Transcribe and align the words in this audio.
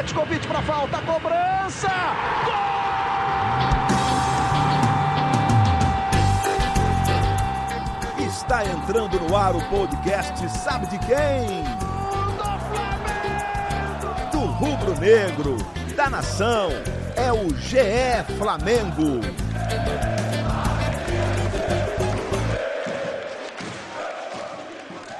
Petkovic 0.00 0.46
para 0.46 0.62
falta, 0.62 0.96
cobrança! 1.02 1.90
Gol! 2.46 2.54
Está 8.26 8.64
entrando 8.64 9.20
no 9.20 9.36
ar 9.36 9.54
o 9.54 9.60
podcast 9.68 10.48
Sabe 10.48 10.86
de 10.86 10.98
quem? 11.00 11.64
Do 14.32 14.38
rubro 14.38 14.98
negro, 14.98 15.58
da 15.94 16.08
nação, 16.08 16.70
é 17.14 17.30
o 17.30 17.54
GE 17.56 18.24
Flamengo. 18.38 19.20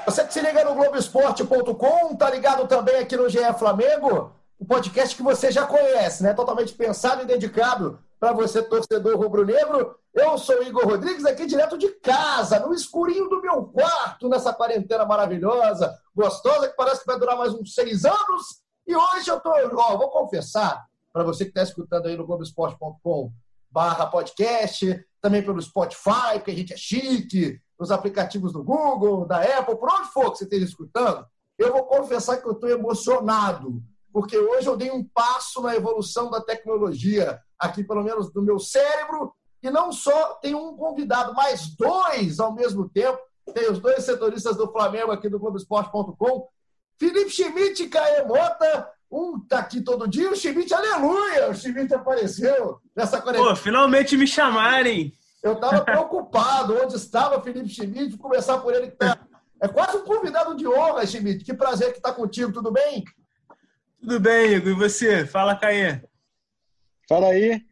Você 0.07 0.25
que 0.25 0.33
se 0.33 0.41
liga 0.41 0.65
no 0.65 0.73
Globoesporte.com, 0.73 2.15
tá 2.15 2.31
ligado 2.31 2.67
também 2.67 2.95
aqui 2.97 3.15
no 3.15 3.29
GE 3.29 3.53
Flamengo, 3.59 4.40
o 4.61 4.65
podcast 4.65 5.15
que 5.15 5.23
você 5.23 5.51
já 5.51 5.65
conhece, 5.65 6.21
né? 6.21 6.35
Totalmente 6.35 6.71
pensado 6.75 7.23
e 7.23 7.25
dedicado 7.25 7.99
para 8.19 8.31
você, 8.31 8.61
torcedor 8.61 9.17
rubro-negro. 9.17 9.95
Eu 10.13 10.37
sou 10.37 10.61
Igor 10.61 10.85
Rodrigues, 10.85 11.25
aqui 11.25 11.47
direto 11.47 11.79
de 11.79 11.89
casa, 11.99 12.59
no 12.59 12.71
escurinho 12.71 13.27
do 13.27 13.41
meu 13.41 13.63
quarto, 13.63 14.29
nessa 14.29 14.53
quarentena 14.53 15.03
maravilhosa, 15.03 15.91
gostosa, 16.15 16.67
que 16.67 16.75
parece 16.75 16.99
que 17.01 17.07
vai 17.07 17.17
durar 17.17 17.35
mais 17.35 17.55
uns 17.55 17.73
seis 17.73 18.05
anos. 18.05 18.61
E 18.85 18.95
hoje 18.95 19.31
eu 19.31 19.39
tô, 19.39 19.49
ó, 19.49 19.97
vou 19.97 20.11
confessar, 20.11 20.85
para 21.11 21.23
você 21.23 21.45
que 21.45 21.49
está 21.49 21.63
escutando 21.63 22.05
aí 22.05 22.15
no 22.15 22.27
Globoesporte.com 22.27 23.31
barra 23.67 24.05
podcast, 24.05 25.03
também 25.19 25.41
pelo 25.41 25.59
Spotify, 25.59 26.33
porque 26.35 26.51
a 26.51 26.55
gente 26.55 26.73
é 26.73 26.77
chique, 26.77 27.59
nos 27.79 27.89
aplicativos 27.89 28.53
do 28.53 28.63
Google, 28.63 29.25
da 29.25 29.41
Apple, 29.41 29.75
por 29.75 29.91
onde 29.91 30.09
for 30.09 30.31
que 30.31 30.37
você 30.37 30.43
esteja 30.43 30.65
escutando, 30.65 31.25
eu 31.57 31.71
vou 31.71 31.83
confessar 31.85 32.37
que 32.37 32.47
eu 32.47 32.51
estou 32.51 32.69
emocionado, 32.69 33.81
porque 34.11 34.37
hoje 34.37 34.67
eu 34.67 34.77
dei 34.77 34.91
um 34.91 35.03
passo 35.03 35.61
na 35.61 35.75
evolução 35.75 36.29
da 36.29 36.41
tecnologia, 36.41 37.39
aqui 37.57 37.83
pelo 37.83 38.03
menos 38.03 38.31
do 38.31 38.41
meu 38.41 38.59
cérebro, 38.59 39.33
e 39.63 39.69
não 39.69 39.91
só 39.91 40.35
tem 40.35 40.55
um 40.55 40.75
convidado, 40.75 41.33
mas 41.33 41.75
dois 41.75 42.39
ao 42.39 42.53
mesmo 42.53 42.89
tempo. 42.89 43.19
Tem 43.53 43.69
os 43.69 43.79
dois 43.79 44.03
setoristas 44.03 44.55
do 44.55 44.71
Flamengo 44.71 45.11
aqui 45.11 45.29
do 45.29 45.39
Globoesporte.com, 45.39 46.47
Felipe 46.99 47.29
Schmidt 47.29 47.83
e 47.83 47.89
Caê 47.89 48.23
Mota. 48.23 48.89
Um 49.11 49.39
tá 49.45 49.59
aqui 49.59 49.81
todo 49.81 50.07
dia, 50.07 50.31
o 50.31 50.35
Schmidt, 50.35 50.73
aleluia! 50.73 51.49
O 51.49 51.53
Schmidt 51.53 51.93
apareceu 51.93 52.79
nessa 52.95 53.21
quarentena. 53.21 53.49
Pô, 53.49 53.55
finalmente 53.57 54.15
me 54.15 54.25
chamarem! 54.25 55.11
Eu 55.43 55.53
estava 55.53 55.81
preocupado 55.83 56.77
onde 56.81 56.95
estava 56.95 57.41
Felipe 57.41 57.67
Schmidt, 57.67 58.11
vou 58.11 58.29
começar 58.29 58.59
por 58.59 58.73
ele 58.73 58.89
que 58.89 58.95
tá, 58.95 59.19
é 59.61 59.67
quase 59.67 59.97
um 59.97 60.05
convidado 60.05 60.55
de 60.55 60.67
honra, 60.67 61.05
Schmidt. 61.05 61.43
Que 61.43 61.53
prazer 61.53 61.91
que 61.91 61.97
está 61.97 62.13
contigo, 62.13 62.53
tudo 62.53 62.71
bem? 62.71 63.03
Tudo 64.01 64.19
bem, 64.19 64.53
Igor. 64.53 64.71
E 64.71 64.73
você? 64.73 65.27
Fala, 65.27 65.55
Caê. 65.55 66.01
Fala 67.07 67.27
aí. 67.27 67.63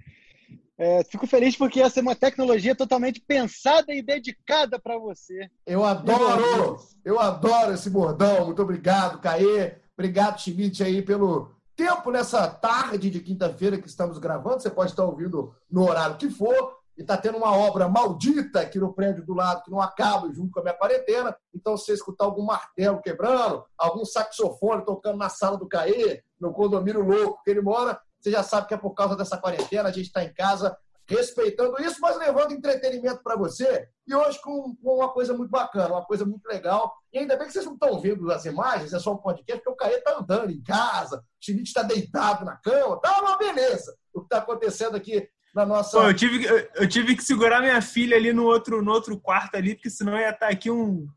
É, 0.77 1.03
fico 1.03 1.25
feliz 1.25 1.57
porque 1.57 1.81
essa 1.81 1.99
é 1.99 2.03
uma 2.03 2.15
tecnologia 2.15 2.75
totalmente 2.75 3.19
pensada 3.19 3.93
e 3.93 4.01
dedicada 4.01 4.79
para 4.79 4.97
você. 4.97 5.49
Eu 5.65 5.83
adoro, 5.83 6.79
eu 7.03 7.19
adoro 7.19 7.73
esse 7.73 7.89
bordão. 7.89 8.45
Muito 8.45 8.61
obrigado, 8.61 9.19
Caê. 9.19 9.75
Obrigado, 9.97 10.39
Schmidt, 10.39 10.83
aí, 10.83 11.01
pelo 11.01 11.51
tempo 11.75 12.11
nessa 12.11 12.47
tarde 12.47 13.09
de 13.09 13.19
quinta-feira 13.19 13.77
que 13.77 13.87
estamos 13.87 14.19
gravando. 14.19 14.61
Você 14.61 14.69
pode 14.69 14.91
estar 14.91 15.03
ouvindo 15.03 15.53
no 15.69 15.89
horário 15.89 16.15
que 16.15 16.29
for 16.29 16.78
e 16.99 17.01
está 17.01 17.15
tendo 17.15 17.37
uma 17.37 17.55
obra 17.55 17.87
maldita 17.87 18.59
aqui 18.59 18.77
no 18.77 18.93
prédio 18.93 19.25
do 19.25 19.33
lado 19.33 19.63
que 19.63 19.71
não 19.71 19.79
acaba 19.79 20.29
junto 20.33 20.51
com 20.51 20.59
a 20.59 20.63
minha 20.63 20.75
quarentena. 20.75 21.33
Então, 21.55 21.77
se 21.77 21.85
você 21.85 21.93
escutar 21.93 22.25
algum 22.25 22.43
martelo 22.43 23.01
quebrando, 23.01 23.63
algum 23.77 24.03
saxofone 24.03 24.83
tocando 24.83 25.17
na 25.17 25.29
sala 25.29 25.57
do 25.57 25.65
Caê, 25.65 26.21
no 26.37 26.51
condomínio 26.51 27.01
louco 27.01 27.41
que 27.41 27.51
ele 27.51 27.61
mora, 27.61 27.97
você 28.19 28.29
já 28.29 28.43
sabe 28.43 28.67
que 28.67 28.73
é 28.73 28.77
por 28.77 28.93
causa 28.93 29.15
dessa 29.15 29.37
quarentena. 29.37 29.87
A 29.87 29.93
gente 29.93 30.07
está 30.07 30.21
em 30.25 30.33
casa 30.33 30.77
respeitando 31.07 31.81
isso, 31.81 32.01
mas 32.01 32.17
levando 32.17 32.51
entretenimento 32.51 33.23
para 33.23 33.37
você. 33.37 33.87
E 34.05 34.13
hoje 34.13 34.37
com, 34.41 34.75
com, 34.75 34.95
uma 34.97 35.07
coisa 35.07 35.33
muito 35.33 35.49
bacana, 35.49 35.93
uma 35.93 36.05
coisa 36.05 36.25
muito 36.25 36.45
legal. 36.47 36.93
E 37.13 37.19
ainda 37.19 37.37
bem 37.37 37.47
que 37.47 37.53
vocês 37.53 37.65
não 37.65 37.75
estão 37.75 37.97
vendo 38.01 38.29
as 38.29 38.43
imagens, 38.43 38.91
é 38.91 38.99
só 38.99 39.13
um 39.13 39.17
podcast, 39.17 39.63
porque 39.63 39.71
o 39.71 39.77
Caê 39.77 39.99
está 39.99 40.17
andando 40.17 40.51
em 40.51 40.61
casa, 40.61 41.19
o 41.19 41.21
Schmidt 41.39 41.69
está 41.69 41.81
deitado 41.81 42.43
na 42.43 42.57
cama, 42.57 42.99
tá 42.99 43.21
uma 43.21 43.37
beleza 43.37 43.97
o 44.13 44.21
que 44.21 44.25
está 44.25 44.37
acontecendo 44.39 44.95
aqui 44.95 45.27
na 45.53 45.65
nossa. 45.65 45.97
Pô, 45.97 46.07
eu, 46.07 46.13
tive, 46.13 46.45
eu, 46.45 46.69
eu, 46.75 46.87
tive 46.87 47.15
que 47.15 47.23
segurar 47.23 47.61
minha 47.61 47.81
filha 47.81 48.15
ali 48.15 48.31
no 48.31 48.45
outro, 48.45 48.81
no 48.81 48.91
outro 48.91 49.19
quarto 49.19 49.55
ali, 49.55 49.75
porque 49.75 49.89
senão 49.89 50.17
ia 50.17 50.29
estar 50.29 50.47
tá 50.47 50.49
aqui 50.49 50.69
um, 50.69 51.07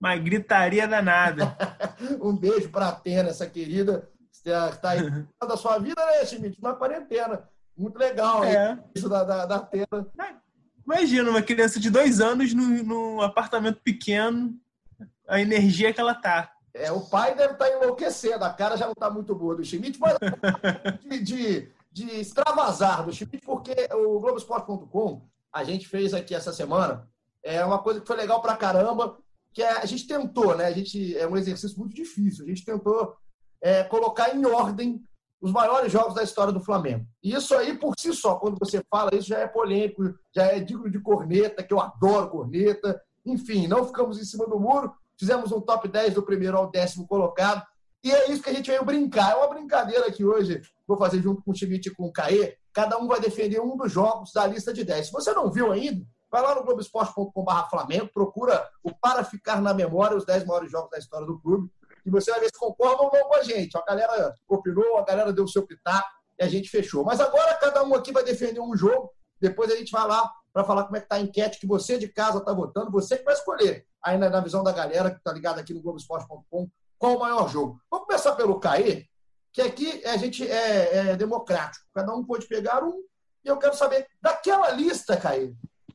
uma 0.00 0.16
gritaria 0.16 0.86
danada. 0.86 1.56
um 2.20 2.36
beijo 2.36 2.68
para 2.70 2.86
a 2.86 2.88
Atena, 2.90 3.30
essa 3.30 3.46
querida, 3.46 4.08
que 4.42 4.50
está 4.50 4.90
aí 4.90 5.00
da 5.46 5.56
sua 5.56 5.78
vida, 5.78 6.04
né, 6.04 6.24
Schmidt? 6.24 6.60
Na 6.62 6.74
quarentena. 6.74 7.48
Muito 7.76 7.98
legal, 7.98 8.44
é. 8.44 8.78
Isso 8.94 9.08
da, 9.08 9.24
da, 9.24 9.46
da 9.46 9.56
Atena. 9.56 9.86
Imagina, 10.84 11.30
uma 11.30 11.42
criança 11.42 11.78
de 11.78 11.90
dois 11.90 12.20
anos 12.20 12.52
num, 12.52 12.82
num 12.82 13.20
apartamento 13.20 13.80
pequeno, 13.82 14.54
a 15.28 15.40
energia 15.40 15.92
que 15.92 16.00
ela 16.00 16.14
tá. 16.14 16.52
É, 16.74 16.90
o 16.90 17.00
pai 17.00 17.34
deve 17.34 17.52
estar 17.52 17.66
tá 17.66 17.76
enlouquecendo, 17.76 18.44
a 18.44 18.50
cara 18.50 18.76
já 18.76 18.86
não 18.86 18.92
está 18.92 19.10
muito 19.10 19.34
boa 19.34 19.54
do 19.54 19.64
Schmidt, 19.64 19.98
mas 20.00 20.16
de, 21.04 21.20
de 21.20 21.72
de 21.92 22.06
extravasar 22.20 23.04
do 23.04 23.12
Schmidt, 23.12 23.44
porque 23.44 23.74
o 23.92 24.18
Globoesporte.com, 24.18 25.28
a 25.52 25.62
gente 25.62 25.86
fez 25.86 26.14
aqui 26.14 26.34
essa 26.34 26.52
semana, 26.52 27.06
é 27.42 27.64
uma 27.64 27.78
coisa 27.78 28.00
que 28.00 28.06
foi 28.06 28.16
legal 28.16 28.40
pra 28.40 28.56
caramba, 28.56 29.18
que 29.52 29.62
é, 29.62 29.78
a 29.78 29.84
gente 29.84 30.06
tentou, 30.06 30.56
né? 30.56 30.66
A 30.66 30.72
gente, 30.72 31.16
é 31.16 31.26
um 31.26 31.36
exercício 31.36 31.78
muito 31.78 31.94
difícil, 31.94 32.44
a 32.44 32.48
gente 32.48 32.64
tentou 32.64 33.14
é, 33.60 33.84
colocar 33.84 34.34
em 34.34 34.44
ordem 34.46 35.04
os 35.42 35.50
maiores 35.50 35.92
jogos 35.92 36.14
da 36.14 36.22
história 36.22 36.52
do 36.52 36.64
Flamengo. 36.64 37.04
E 37.22 37.34
isso 37.34 37.54
aí, 37.54 37.76
por 37.76 37.94
si 37.98 38.14
só, 38.14 38.36
quando 38.36 38.56
você 38.58 38.80
fala 38.88 39.14
isso, 39.14 39.28
já 39.28 39.40
é 39.40 39.46
polêmico, 39.48 40.14
já 40.34 40.44
é 40.44 40.60
digno 40.60 40.88
de 40.88 41.00
corneta, 41.00 41.64
que 41.64 41.74
eu 41.74 41.80
adoro 41.80 42.30
corneta. 42.30 43.02
Enfim, 43.26 43.66
não 43.66 43.84
ficamos 43.84 44.20
em 44.20 44.24
cima 44.24 44.46
do 44.46 44.58
muro, 44.58 44.92
fizemos 45.18 45.50
um 45.50 45.60
top 45.60 45.88
10 45.88 46.14
do 46.14 46.22
primeiro 46.22 46.56
ao 46.56 46.70
décimo 46.70 47.08
colocado. 47.08 47.66
E 48.04 48.10
é 48.10 48.30
isso 48.30 48.42
que 48.42 48.50
a 48.50 48.52
gente 48.52 48.70
veio 48.70 48.84
brincar. 48.84 49.32
É 49.32 49.34
uma 49.36 49.48
brincadeira 49.48 50.10
que 50.10 50.24
hoje 50.24 50.60
vou 50.86 50.96
fazer 50.96 51.22
junto 51.22 51.42
com 51.42 51.52
o 51.52 51.54
Schmidt 51.54 51.88
e 51.88 51.94
com 51.94 52.06
o 52.06 52.12
Caê. 52.12 52.56
Cada 52.72 52.98
um 52.98 53.06
vai 53.06 53.20
defender 53.20 53.60
um 53.60 53.76
dos 53.76 53.92
jogos 53.92 54.32
da 54.32 54.46
lista 54.46 54.72
de 54.72 54.84
10. 54.84 55.06
Se 55.06 55.12
você 55.12 55.32
não 55.32 55.50
viu 55.50 55.70
ainda, 55.70 56.04
vai 56.30 56.42
lá 56.42 56.54
no 56.54 56.64
Globoesporte.com.br 56.64 57.68
Flamengo, 57.70 58.10
procura 58.12 58.68
o 58.82 58.92
Para 58.92 59.22
Ficar 59.22 59.60
na 59.60 59.72
Memória, 59.72 60.16
os 60.16 60.24
10 60.24 60.46
maiores 60.46 60.70
jogos 60.70 60.90
da 60.90 60.98
história 60.98 61.26
do 61.26 61.38
clube, 61.38 61.70
e 62.04 62.10
você 62.10 62.30
vai 62.32 62.40
ver 62.40 62.46
se 62.46 62.58
concorda 62.58 63.02
ou 63.02 63.12
não 63.12 63.28
com 63.28 63.36
a 63.36 63.42
gente. 63.42 63.76
A 63.76 63.84
galera 63.84 64.34
opinou, 64.48 64.98
a 64.98 65.04
galera 65.04 65.32
deu 65.32 65.44
o 65.44 65.48
seu 65.48 65.64
pitaco 65.64 66.08
e 66.40 66.42
a 66.42 66.48
gente 66.48 66.68
fechou. 66.70 67.04
Mas 67.04 67.20
agora 67.20 67.54
cada 67.58 67.84
um 67.84 67.94
aqui 67.94 68.10
vai 68.10 68.24
defender 68.24 68.60
um 68.60 68.74
jogo, 68.74 69.12
depois 69.40 69.70
a 69.70 69.76
gente 69.76 69.92
vai 69.92 70.06
lá 70.08 70.28
para 70.52 70.64
falar 70.64 70.84
como 70.84 70.96
é 70.96 71.00
que 71.00 71.06
está 71.06 71.16
a 71.16 71.20
enquete 71.20 71.60
que 71.60 71.66
você 71.66 71.98
de 71.98 72.08
casa 72.08 72.38
está 72.38 72.52
votando, 72.52 72.90
você 72.90 73.18
que 73.18 73.24
vai 73.24 73.34
escolher. 73.34 73.86
Ainda 74.02 74.28
na 74.28 74.40
visão 74.40 74.64
da 74.64 74.72
galera 74.72 75.10
que 75.10 75.18
está 75.18 75.32
ligada 75.32 75.60
aqui 75.60 75.72
no 75.72 75.82
Globoesporte.com 75.82 76.68
qual 77.02 77.16
o 77.16 77.18
maior 77.18 77.48
jogo? 77.48 77.80
Vamos 77.90 78.06
começar 78.06 78.36
pelo 78.36 78.60
Caê, 78.60 79.06
que 79.52 79.60
aqui 79.60 80.04
a 80.06 80.16
gente 80.16 80.48
é, 80.48 81.10
é 81.10 81.16
democrático. 81.16 81.84
Cada 81.92 82.14
um 82.14 82.24
pode 82.24 82.46
pegar 82.46 82.84
um. 82.84 83.02
E 83.44 83.48
eu 83.48 83.56
quero 83.56 83.74
saber, 83.74 84.06
daquela 84.22 84.70
lista, 84.70 85.16
Caê, 85.16 85.52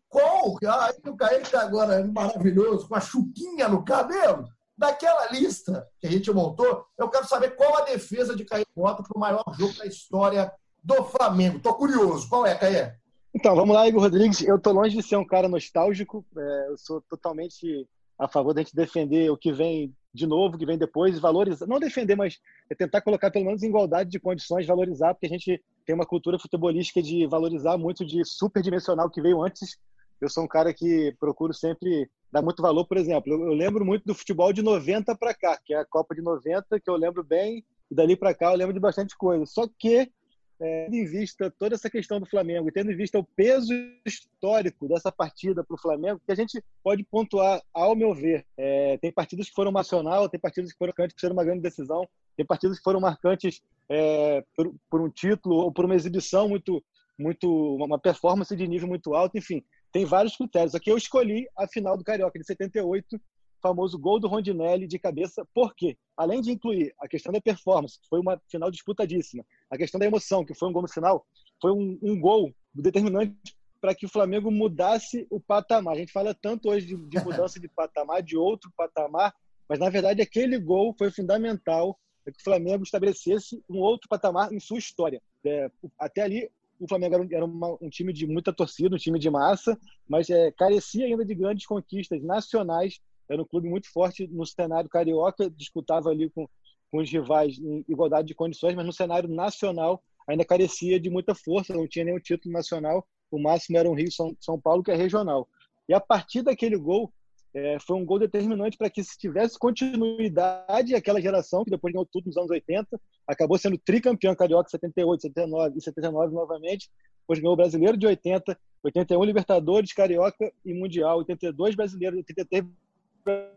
qual? 0.09 0.49
O 0.49 1.15
Caê 1.15 1.39
está 1.39 1.61
agora 1.61 2.05
maravilhoso, 2.05 2.89
com 2.89 2.95
a 2.95 2.99
chuquinha 2.99 3.69
no 3.69 3.85
cabelo. 3.85 4.49
Daquela 4.77 5.31
lista 5.31 5.87
que 5.97 6.07
a 6.07 6.11
gente 6.11 6.29
montou, 6.29 6.85
eu 6.97 7.09
quero 7.09 7.25
saber 7.25 7.55
qual 7.55 7.77
a 7.77 7.85
defesa 7.85 8.35
de 8.35 8.43
Caê 8.43 8.65
Mota 8.75 9.01
para 9.01 9.17
o 9.17 9.19
maior 9.19 9.45
jogo 9.57 9.77
da 9.77 9.85
história 9.85 10.51
do 10.83 11.05
Flamengo. 11.05 11.55
Estou 11.55 11.75
curioso. 11.75 12.27
Qual 12.27 12.45
é, 12.45 12.53
Caê? 12.53 12.91
Então, 13.33 13.55
vamos 13.55 13.73
lá, 13.73 13.87
Igor 13.87 14.01
Rodrigues. 14.01 14.41
Eu 14.41 14.57
estou 14.57 14.73
longe 14.73 14.97
de 14.97 15.03
ser 15.03 15.15
um 15.15 15.25
cara 15.25 15.47
nostálgico. 15.47 16.25
É, 16.37 16.67
eu 16.67 16.77
sou 16.77 17.01
totalmente 17.09 17.87
a 18.19 18.27
favor 18.27 18.53
da 18.53 18.61
gente 18.61 18.75
defender 18.75 19.29
o 19.29 19.37
que 19.37 19.53
vem 19.53 19.95
de 20.13 20.25
novo, 20.25 20.57
que 20.57 20.65
vem 20.65 20.77
depois, 20.77 21.19
valorizar, 21.19 21.67
não 21.67 21.79
defender, 21.79 22.15
mas 22.15 22.39
é 22.69 22.75
tentar 22.75 23.01
colocar 23.01 23.29
pelo 23.31 23.45
menos 23.45 23.63
igualdade 23.63 24.09
de 24.09 24.19
condições, 24.19 24.65
valorizar, 24.65 25.13
porque 25.13 25.27
a 25.27 25.29
gente 25.29 25.61
tem 25.85 25.95
uma 25.95 26.05
cultura 26.05 26.39
futebolística 26.39 27.01
de 27.01 27.27
valorizar 27.27 27.77
muito 27.77 28.05
de 28.05 28.23
superdimensional 28.25 29.09
que 29.09 29.21
veio 29.21 29.41
antes. 29.41 29.77
Eu 30.19 30.29
sou 30.29 30.43
um 30.43 30.47
cara 30.47 30.73
que 30.73 31.15
procuro 31.19 31.53
sempre 31.53 32.09
dar 32.31 32.41
muito 32.41 32.61
valor, 32.61 32.85
por 32.85 32.97
exemplo, 32.97 33.33
eu 33.33 33.53
lembro 33.53 33.85
muito 33.85 34.03
do 34.05 34.15
futebol 34.15 34.51
de 34.51 34.61
90 34.61 35.15
para 35.15 35.33
cá, 35.33 35.59
que 35.63 35.73
é 35.73 35.77
a 35.77 35.85
Copa 35.85 36.13
de 36.13 36.21
90, 36.21 36.79
que 36.79 36.89
eu 36.89 36.95
lembro 36.95 37.23
bem, 37.23 37.63
e 37.89 37.95
dali 37.95 38.15
para 38.15 38.33
cá 38.33 38.51
eu 38.51 38.57
lembro 38.57 38.73
de 38.73 38.79
bastante 38.79 39.15
coisa. 39.15 39.45
Só 39.45 39.67
que 39.79 40.09
é, 40.59 40.87
em 40.87 41.05
vista 41.05 41.51
toda 41.51 41.75
essa 41.75 41.89
questão 41.89 42.19
do 42.19 42.25
Flamengo, 42.25 42.71
tendo 42.71 42.91
em 42.91 42.95
vista 42.95 43.19
o 43.19 43.23
peso 43.23 43.73
histórico 44.05 44.87
dessa 44.87 45.11
partida 45.11 45.63
para 45.63 45.75
o 45.75 45.79
Flamengo, 45.79 46.21
que 46.25 46.31
a 46.31 46.35
gente 46.35 46.63
pode 46.83 47.03
pontuar, 47.03 47.61
ao 47.73 47.95
meu 47.95 48.13
ver. 48.13 48.45
É, 48.57 48.97
tem 48.97 49.11
partidas 49.11 49.49
que 49.49 49.55
foram 49.55 49.71
nacional, 49.71 50.29
tem 50.29 50.39
partidas 50.39 50.71
que 50.71 50.77
foram 50.77 50.89
marcantes, 50.89 51.15
que 51.15 51.21
foram 51.21 51.33
uma 51.33 51.45
grande 51.45 51.61
decisão, 51.61 52.07
tem 52.35 52.45
partidas 52.45 52.77
que 52.77 52.83
foram 52.83 52.99
marcantes 52.99 53.61
é, 53.89 54.43
por, 54.55 54.73
por, 54.89 55.01
um 55.01 55.09
título 55.09 55.55
ou 55.55 55.71
por 55.71 55.85
uma 55.85 55.95
exibição 55.95 56.49
muito, 56.49 56.83
muito, 57.17 57.75
uma 57.75 57.99
performance 57.99 58.55
de 58.55 58.67
nível 58.67 58.87
muito 58.87 59.13
alto, 59.13 59.37
enfim, 59.37 59.63
tem 59.91 60.05
vários 60.05 60.35
critérios. 60.35 60.75
Aqui 60.75 60.91
eu 60.91 60.97
escolhi 60.97 61.47
a 61.57 61.67
final 61.67 61.97
do 61.97 62.03
Carioca 62.03 62.37
de 62.37 62.45
78, 62.45 63.19
famoso 63.61 63.97
gol 63.97 64.19
do 64.19 64.27
Rondinelli 64.27 64.87
de 64.87 64.99
cabeça. 64.99 65.45
Por 65.53 65.75
quê? 65.75 65.97
Além 66.15 66.41
de 66.41 66.51
incluir 66.51 66.93
a 66.99 67.07
questão 67.07 67.31
da 67.31 67.41
performance, 67.41 67.99
que 67.99 68.07
foi 68.07 68.19
uma 68.19 68.41
final 68.49 68.71
disputadíssima, 68.71 69.45
a 69.69 69.77
questão 69.77 69.99
da 69.99 70.05
emoção, 70.05 70.45
que 70.45 70.53
foi 70.53 70.69
um 70.69 70.73
gol 70.73 70.81
no 70.81 70.87
final, 70.87 71.25
foi 71.61 71.71
um, 71.71 71.97
um 72.01 72.19
gol 72.19 72.53
determinante 72.73 73.35
para 73.79 73.93
que 73.93 74.05
o 74.05 74.09
Flamengo 74.09 74.51
mudasse 74.51 75.27
o 75.29 75.39
patamar. 75.39 75.95
A 75.95 75.99
gente 75.99 76.11
fala 76.11 76.33
tanto 76.33 76.69
hoje 76.69 76.87
de, 76.87 76.95
de 76.95 77.23
mudança 77.23 77.59
de 77.59 77.67
patamar, 77.67 78.23
de 78.23 78.37
outro 78.37 78.71
patamar, 78.75 79.33
mas 79.69 79.79
na 79.79 79.89
verdade 79.89 80.21
aquele 80.21 80.57
gol 80.57 80.95
foi 80.97 81.11
fundamental 81.11 81.97
para 82.23 82.33
que 82.33 82.39
o 82.41 82.43
Flamengo 82.43 82.83
estabelecesse 82.83 83.63
um 83.69 83.77
outro 83.77 84.09
patamar 84.09 84.51
em 84.51 84.59
sua 84.59 84.77
história. 84.77 85.21
É, 85.45 85.71
até 85.99 86.21
ali 86.21 86.49
o 86.79 86.87
Flamengo 86.87 87.15
era, 87.15 87.23
um, 87.23 87.27
era 87.31 87.45
uma, 87.45 87.77
um, 87.81 87.89
time 87.89 88.13
de 88.13 88.27
muita 88.27 88.53
torcida, 88.53 88.95
um 88.95 88.99
time 88.99 89.19
de 89.19 89.29
massa, 89.29 89.77
mas 90.07 90.29
é, 90.29 90.51
carecia 90.51 91.05
ainda 91.05 91.25
de 91.25 91.33
grandes 91.33 91.65
conquistas 91.65 92.21
nacionais. 92.23 92.99
Era 93.29 93.41
um 93.41 93.45
clube 93.45 93.69
muito 93.69 93.91
forte 93.91 94.27
no 94.27 94.45
cenário 94.45 94.89
carioca, 94.89 95.49
disputava 95.49 96.09
ali 96.09 96.29
com, 96.29 96.47
com 96.91 96.99
os 96.99 97.09
rivais 97.09 97.57
em 97.57 97.83
igualdade 97.87 98.27
de 98.27 98.35
condições, 98.35 98.75
mas 98.75 98.85
no 98.85 98.93
cenário 98.93 99.29
nacional 99.29 100.01
ainda 100.27 100.45
carecia 100.45 100.99
de 100.99 101.09
muita 101.09 101.33
força, 101.33 101.73
não 101.73 101.87
tinha 101.87 102.05
nenhum 102.05 102.19
título 102.19 102.53
nacional, 102.53 103.07
o 103.31 103.39
máximo 103.39 103.77
era 103.77 103.89
um 103.89 103.93
Rio 103.93 104.11
São, 104.11 104.35
São 104.39 104.59
Paulo, 104.59 104.83
que 104.83 104.91
é 104.91 104.95
regional. 104.95 105.47
E 105.87 105.93
a 105.93 105.99
partir 105.99 106.41
daquele 106.41 106.77
gol, 106.77 107.11
é, 107.53 107.77
foi 107.79 107.95
um 107.95 108.05
gol 108.05 108.19
determinante 108.19 108.77
para 108.77 108.89
que 108.89 109.03
se 109.03 109.17
tivesse 109.17 109.57
continuidade 109.57 110.93
aquela 110.93 111.21
geração 111.21 111.63
que 111.63 111.71
depois 111.71 111.93
ganhou 111.93 112.05
tudo 112.05 112.27
nos 112.27 112.37
anos 112.37 112.51
80, 112.51 112.99
acabou 113.25 113.57
sendo 113.57 113.77
tricampeão 113.77 114.35
carioca 114.35 114.69
78, 114.69 115.21
79 115.21 115.77
e 115.77 115.81
79 115.81 116.33
novamente, 116.33 116.89
depois 117.21 117.39
ganhou 117.39 117.53
o 117.53 117.57
brasileiro 117.57 117.97
de 117.97 118.05
80, 118.05 118.57
81 118.83 119.23
Libertadores, 119.23 119.93
carioca 119.93 120.51
e 120.63 120.73
mundial, 120.73 121.17
82 121.19 121.75
brasileiro, 121.75 122.17
83 122.17 122.65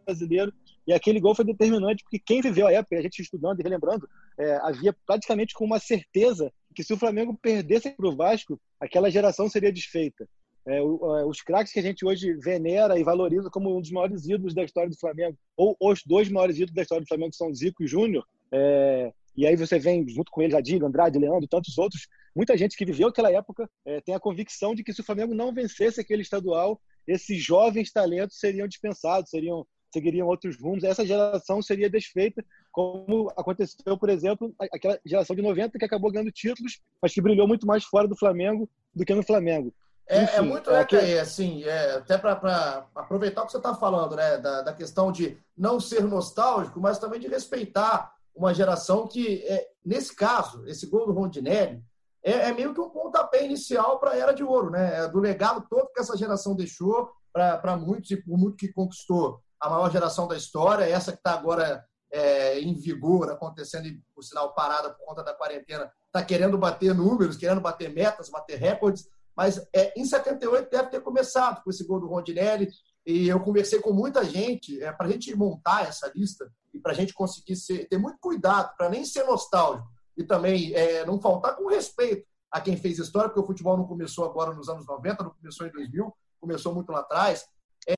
brasileiro 0.07 0.53
e 0.87 0.93
aquele 0.93 1.21
gol 1.21 1.35
foi 1.35 1.45
determinante 1.45 2.03
porque 2.03 2.19
quem 2.19 2.41
viveu 2.41 2.67
a 2.67 2.73
época, 2.73 2.97
a 2.97 3.03
gente 3.03 3.23
estudando 3.23 3.61
e 3.61 3.63
relembrando, 3.63 4.09
é, 4.39 4.57
havia 4.63 4.95
praticamente 5.07 5.55
com 5.55 5.65
uma 5.65 5.79
certeza 5.79 6.53
que 6.75 6.83
se 6.83 6.93
o 6.93 6.97
Flamengo 6.97 7.39
perdesse 7.41 7.91
para 7.91 8.09
o 8.09 8.17
Vasco, 8.17 8.61
aquela 8.81 9.11
geração 9.11 9.49
seria 9.49 9.73
desfeita. 9.73 10.29
É, 10.67 10.81
os 10.83 11.41
craques 11.41 11.73
que 11.73 11.79
a 11.79 11.83
gente 11.83 12.05
hoje 12.05 12.35
venera 12.35 12.99
e 12.99 13.03
valoriza 13.03 13.49
como 13.51 13.77
um 13.77 13.81
dos 13.81 13.91
maiores 13.91 14.27
ídolos 14.27 14.55
da 14.55 14.63
história 14.63 14.91
do 14.91 14.99
Flamengo, 14.99 15.37
ou 15.57 15.77
os 15.81 16.03
dois 16.05 16.29
maiores 16.29 16.57
ídolos 16.57 16.75
da 16.75 16.83
história 16.83 17.05
do 17.05 17.09
Flamengo, 17.09 17.31
que 17.31 17.37
são 17.37 17.55
Zico 17.55 17.83
e 17.83 17.87
Júnior, 17.87 18.27
é, 18.53 19.13
e 19.37 19.47
aí 19.47 19.57
você 19.57 19.79
vem 19.79 20.07
junto 20.09 20.31
com 20.31 20.43
eles, 20.43 20.55
Adílio, 20.55 20.87
Andrade, 20.87 21.19
Leandro 21.19 21.45
e 21.45 21.49
tantos 21.49 21.79
outros, 21.79 22.09
muita 22.35 22.57
gente 22.57 22.77
que 22.77 22.85
viveu 22.85 23.09
aquela 23.09 23.33
época 23.33 23.69
é, 23.85 24.01
tem 24.01 24.15
a 24.15 24.21
convicção 24.21 24.75
de 24.75 24.83
que 24.85 24.93
se 24.93 25.01
o 25.01 25.05
Flamengo 25.05 25.35
não 25.35 25.53
vencesse 25.53 26.01
aquele 26.01 26.23
estadual, 26.23 26.81
esses 27.07 27.43
jovens 27.43 27.93
talentos 27.93 28.39
seriam 28.39 28.69
dispensados, 28.69 29.31
seriam 29.31 29.67
seguiriam 29.93 30.29
outros 30.29 30.57
rumos. 30.61 30.85
Essa 30.85 31.05
geração 31.05 31.61
seria 31.61 31.91
desfeita, 31.91 32.45
como 32.73 33.29
aconteceu, 33.37 33.99
por 33.99 34.09
exemplo, 34.09 34.55
aquela 34.73 34.99
geração 35.05 35.35
de 35.35 35.43
90 35.43 35.79
que 35.79 35.85
acabou 35.85 36.11
ganhando 36.11 36.31
títulos, 36.31 36.81
mas 37.03 37.13
que 37.13 37.21
brilhou 37.21 37.47
muito 37.47 37.67
mais 37.67 37.85
fora 37.85 38.07
do 38.07 38.17
Flamengo 38.17 38.69
do 38.95 39.05
que 39.05 39.15
no 39.15 39.23
Flamengo. 39.23 39.75
É, 40.07 40.19
é, 40.19 40.25
Enfim, 40.25 40.37
é 40.37 40.41
muito, 40.41 40.71
né, 40.71 40.85
que... 40.85 40.97
assim, 41.19 41.63
é, 41.65 41.93
até 41.93 42.19
para 42.19 42.87
aproveitar 42.95 43.43
o 43.43 43.47
que 43.47 43.53
você 43.53 43.59
está 43.59 43.75
falando, 43.75 44.17
né, 44.17 44.39
da, 44.39 44.63
da, 44.63 44.73
questão 44.73 45.13
de 45.13 45.39
não 45.57 45.79
ser 45.79 46.03
nostálgico, 46.03 46.81
mas 46.81 46.99
também 46.99 47.21
de 47.21 47.29
respeitar 47.29 48.13
uma 48.35 48.53
geração 48.53 49.07
que, 49.07 49.45
é, 49.45 49.69
nesse 49.85 50.15
caso, 50.15 50.67
esse 50.67 50.87
gol 50.87 51.07
do 51.07 51.13
Rondinelli, 51.13 51.81
é, 52.23 52.33
é 52.33 52.53
meio 52.53 52.75
que 52.75 52.81
um 52.81 52.91
pontapé 52.91 53.45
inicial 53.45 53.99
para 53.99 54.13
a 54.13 54.17
Era 54.17 54.33
de 54.33 54.45
Ouro, 54.45 54.71
né, 54.71 55.05
é 55.05 55.09
do 55.09 55.19
legado 55.19 55.65
todo 55.69 55.91
que 55.93 56.01
essa 56.01 56.17
geração 56.17 56.55
deixou 56.55 57.11
para 57.33 57.77
muitos 57.77 58.11
e 58.11 58.17
por 58.17 58.37
muito 58.37 58.57
que 58.57 58.73
conquistou 58.73 59.41
a 59.61 59.69
maior 59.69 59.91
geração 59.91 60.27
da 60.27 60.37
história, 60.37 60.85
essa 60.85 61.13
que 61.13 61.19
está 61.19 61.35
agora 61.35 61.85
é, 62.11 62.59
em 62.59 62.75
vigor, 62.75 63.31
acontecendo, 63.31 63.89
por 64.15 64.23
sinal, 64.23 64.55
parada 64.55 64.91
por 64.91 65.05
conta 65.07 65.23
da 65.23 65.35
quarentena, 65.35 65.91
está 66.07 66.25
querendo 66.25 66.59
bater 66.59 66.95
números, 66.95 67.37
querendo 67.37 67.61
bater 67.61 67.93
metas, 67.93 68.31
bater 68.31 68.59
recordes, 68.59 69.09
mas 69.37 69.65
é, 69.73 69.93
em 69.99 70.05
78 70.05 70.71
deve 70.71 70.91
ter 70.91 71.01
começado 71.01 71.63
com 71.63 71.71
esse 71.71 71.87
gol 71.87 72.01
do 72.01 72.09
Rondinelli. 72.09 72.69
E 73.07 73.29
eu 73.29 73.41
conversei 73.41 73.81
com 73.81 73.93
muita 73.93 74.25
gente 74.25 74.83
é, 74.83 74.93
para 74.93 75.07
a 75.07 75.11
gente 75.11 75.35
montar 75.35 75.89
essa 75.89 76.11
lista 76.15 76.51
e 76.75 76.79
para 76.79 76.93
a 76.93 76.95
gente 76.95 77.15
conseguir 77.15 77.57
ser, 77.57 77.89
ter 77.89 77.97
muito 77.97 78.19
cuidado 78.21 78.75
para 78.77 78.91
nem 78.91 79.05
ser 79.05 79.25
nostálgico 79.25 79.89
e 80.21 80.25
também 80.25 80.73
é, 80.75 81.05
não 81.05 81.21
faltar 81.21 81.57
com 81.57 81.69
respeito 81.69 82.27
a 82.51 82.61
quem 82.61 82.77
fez 82.77 82.99
história, 82.99 83.29
porque 83.29 83.41
o 83.41 83.47
futebol 83.47 83.77
não 83.77 83.87
começou 83.87 84.25
agora 84.25 84.53
nos 84.53 84.69
anos 84.69 84.87
90, 84.87 85.23
não 85.23 85.31
começou 85.31 85.67
em 85.67 85.71
2000, 85.71 86.13
começou 86.41 86.75
muito 86.75 86.91
lá 86.93 87.01
atrás. 87.01 87.47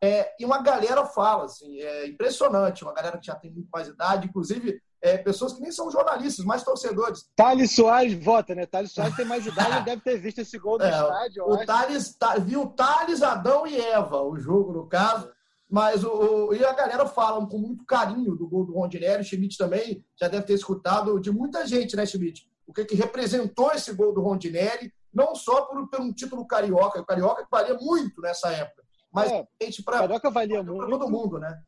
É, 0.03 0.33
e 0.39 0.45
uma 0.45 0.63
galera 0.63 1.05
fala, 1.07 1.45
assim, 1.45 1.81
é 1.81 2.07
impressionante, 2.07 2.85
uma 2.85 2.93
galera 2.93 3.19
que 3.19 3.27
já 3.27 3.35
tem 3.35 3.51
muito 3.51 3.69
mais 3.73 3.89
idade, 3.89 4.29
inclusive 4.29 4.81
é, 5.03 5.19
pessoas 5.19 5.55
que 5.55 5.61
nem 5.61 5.73
são 5.73 5.91
jornalistas, 5.91 6.45
mas 6.45 6.63
torcedores. 6.63 7.27
Thales 7.35 7.75
Soares 7.75 8.15
vota, 8.25 8.55
né? 8.55 8.67
Thales 8.67 8.93
Soares 8.93 9.17
tem 9.17 9.25
mais 9.25 9.45
idade 9.45 9.79
e 9.79 9.83
deve 9.85 10.03
ter 10.03 10.19
visto 10.19 10.39
esse 10.39 10.57
gol 10.59 10.79
no 10.79 10.85
é, 10.85 10.91
estádio. 10.91 11.45
O 11.45 11.67
Thales, 11.67 12.17
viu 12.43 12.67
Thales, 12.69 13.23
Adão 13.23 13.67
e 13.67 13.81
Eva, 13.81 14.23
o 14.23 14.39
jogo, 14.39 14.73
no 14.73 14.87
caso. 14.87 15.29
Mas 15.73 16.05
o, 16.05 16.11
o, 16.11 16.55
e 16.55 16.63
a 16.63 16.75
galera 16.75 17.07
fala 17.07 17.47
com 17.47 17.57
muito 17.57 17.83
carinho 17.87 18.37
do 18.37 18.47
gol 18.47 18.67
do 18.67 18.75
Rondinelli. 18.75 19.23
O 19.23 19.25
Schmidt 19.25 19.57
também 19.57 20.05
já 20.21 20.29
deve 20.29 20.45
ter 20.45 20.53
escutado 20.53 21.19
de 21.19 21.31
muita 21.31 21.67
gente, 21.67 21.97
né, 21.97 22.05
Schmidt? 22.05 22.47
O 22.67 22.75
que, 22.75 22.85
que 22.85 22.95
representou 22.95 23.73
esse 23.73 23.91
gol 23.95 24.13
do 24.13 24.21
Rondinelli, 24.21 24.93
não 25.11 25.35
só 25.35 25.63
por, 25.63 25.89
por 25.89 25.99
um 26.03 26.13
título 26.13 26.47
carioca, 26.47 27.01
o 27.01 27.07
carioca 27.07 27.43
que 27.43 27.51
valia 27.51 27.73
muito 27.81 28.21
nessa 28.21 28.51
época, 28.51 28.83
mas 29.11 29.33
é, 29.33 29.47
para 29.83 30.01
carioca 30.01 30.31
valia 30.31 30.63
muito, 30.63 30.91
todo 30.91 31.11
mundo, 31.11 31.39
né? 31.39 31.59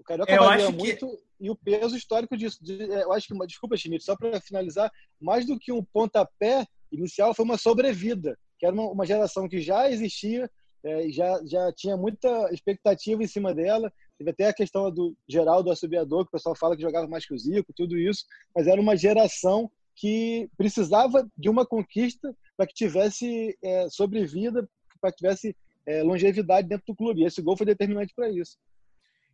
O 0.00 0.04
carioca 0.04 0.32
eu 0.32 0.42
valia 0.42 0.70
muito. 0.70 1.06
Que 1.06 1.26
e 1.38 1.50
o 1.50 1.54
peso 1.54 1.94
histórico 1.94 2.34
disso. 2.34 2.58
É, 2.66 3.02
eu 3.02 3.12
acho 3.12 3.28
que, 3.28 3.46
desculpa, 3.46 3.76
Schmidt, 3.76 4.04
só 4.04 4.16
para 4.16 4.40
finalizar, 4.40 4.90
mais 5.20 5.44
do 5.46 5.58
que 5.58 5.70
um 5.70 5.84
pontapé 5.84 6.66
inicial, 6.90 7.34
foi 7.34 7.44
uma 7.44 7.58
sobrevida, 7.58 8.38
que 8.58 8.64
era 8.64 8.74
uma, 8.74 8.90
uma 8.90 9.04
geração 9.04 9.46
que 9.46 9.60
já 9.60 9.90
existia, 9.90 10.50
é, 10.86 11.10
já, 11.10 11.40
já 11.44 11.72
tinha 11.72 11.96
muita 11.96 12.28
expectativa 12.52 13.20
em 13.20 13.26
cima 13.26 13.52
dela. 13.52 13.92
Teve 14.16 14.30
até 14.30 14.48
a 14.48 14.54
questão 14.54 14.88
do 14.90 15.16
Geraldo 15.28 15.70
Assobiador, 15.70 16.24
que 16.24 16.28
o 16.28 16.32
pessoal 16.32 16.54
fala 16.54 16.76
que 16.76 16.82
jogava 16.82 17.08
mais 17.08 17.26
que 17.26 17.34
o 17.34 17.38
Zico, 17.38 17.72
tudo 17.74 17.98
isso, 17.98 18.24
mas 18.54 18.68
era 18.68 18.80
uma 18.80 18.96
geração 18.96 19.68
que 19.96 20.48
precisava 20.56 21.28
de 21.36 21.48
uma 21.48 21.66
conquista 21.66 22.32
para 22.56 22.66
que 22.66 22.74
tivesse 22.74 23.58
é, 23.62 23.88
sobrevida, 23.90 24.68
para 25.00 25.10
que 25.10 25.18
tivesse 25.18 25.56
é, 25.86 26.02
longevidade 26.04 26.68
dentro 26.68 26.86
do 26.86 26.94
clube. 26.94 27.22
E 27.22 27.26
esse 27.26 27.42
gol 27.42 27.56
foi 27.56 27.66
determinante 27.66 28.14
para 28.14 28.30
isso. 28.30 28.56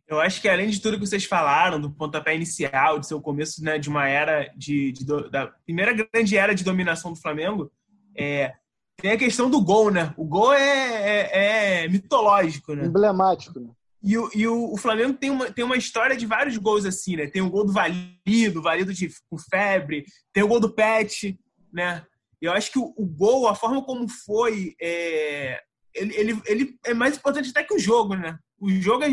Eu 0.07 0.19
acho 0.19 0.41
que 0.41 0.49
além 0.49 0.69
de 0.69 0.81
tudo 0.81 0.99
que 0.99 1.05
vocês 1.05 1.23
falaram, 1.23 1.79
do 1.79 1.91
pontapé 1.91 2.35
inicial, 2.35 2.99
de 2.99 3.07
ser 3.07 3.13
o 3.13 3.21
começo 3.21 3.63
né, 3.63 3.77
de 3.77 3.89
uma 3.89 4.07
era 4.07 4.51
de, 4.57 4.91
de, 4.91 5.05
da 5.05 5.47
primeira 5.65 5.93
grande 5.93 6.35
era 6.35 6.53
de 6.53 6.63
dominação 6.63 7.13
do 7.13 7.21
Flamengo, 7.21 7.71
é, 8.17 8.53
tem 8.97 9.11
a 9.11 9.17
questão 9.17 9.49
do 9.49 9.61
gol, 9.61 9.91
né? 9.91 10.13
O 10.17 10.25
gol 10.25 10.53
é, 10.53 10.61
é, 10.61 11.83
é 11.83 11.87
mitológico, 11.87 12.73
né? 12.73 12.85
Emblemático, 12.85 13.59
né? 13.59 13.69
E, 14.01 14.17
o, 14.17 14.29
e 14.35 14.47
o, 14.47 14.73
o, 14.73 14.77
Flamengo 14.77 15.13
tem 15.13 15.29
uma, 15.29 15.49
tem 15.49 15.63
uma 15.63 15.77
história 15.77 16.15
de 16.15 16.25
vários 16.25 16.57
gols 16.57 16.85
assim, 16.85 17.15
né? 17.15 17.27
Tem 17.27 17.41
o 17.41 17.49
gol 17.49 17.65
do 17.65 17.71
Valido, 17.71 18.61
Valido 18.61 18.93
de, 18.93 19.09
com 19.29 19.37
febre, 19.37 20.05
tem 20.33 20.43
o 20.43 20.47
gol 20.47 20.59
do 20.59 20.73
Pet, 20.73 21.39
né? 21.71 22.05
Eu 22.41 22.51
acho 22.51 22.69
que 22.69 22.77
o, 22.77 22.93
o 22.97 23.05
gol, 23.05 23.47
a 23.47 23.55
forma 23.55 23.81
como 23.81 24.05
foi, 24.09 24.75
é, 24.81 25.61
ele, 25.95 26.13
ele, 26.15 26.41
ele 26.45 26.79
é 26.85 26.93
mais 26.93 27.15
importante 27.15 27.49
até 27.49 27.63
que 27.63 27.73
o 27.73 27.79
jogo, 27.79 28.15
né? 28.15 28.37
O 28.59 28.69
jogo, 28.69 29.05
a 29.05 29.09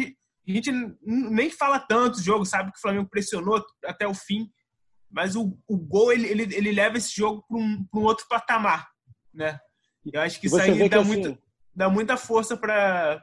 gente 0.52 0.72
nem 1.04 1.50
fala 1.50 1.78
tanto 1.78 2.16
do 2.16 2.22
jogo, 2.22 2.44
sabe 2.44 2.72
que 2.72 2.78
o 2.78 2.80
Flamengo 2.80 3.08
pressionou 3.08 3.64
até 3.84 4.08
o 4.08 4.14
fim, 4.14 4.50
mas 5.08 5.36
o, 5.36 5.56
o 5.68 5.76
gol 5.76 6.12
ele, 6.12 6.26
ele, 6.26 6.42
ele 6.54 6.72
leva 6.72 6.96
esse 6.96 7.14
jogo 7.14 7.44
para 7.46 7.56
um, 7.56 7.86
um 7.94 8.00
outro 8.00 8.26
patamar, 8.28 8.88
né? 9.32 9.60
Eu 10.12 10.20
acho 10.20 10.40
que 10.40 10.46
isso 10.46 10.56
aí 10.56 10.88
dá, 10.88 11.00
assim, 11.00 11.08
muito, 11.08 11.38
dá 11.74 11.88
muita 11.88 12.16
força 12.16 12.56
para 12.56 13.22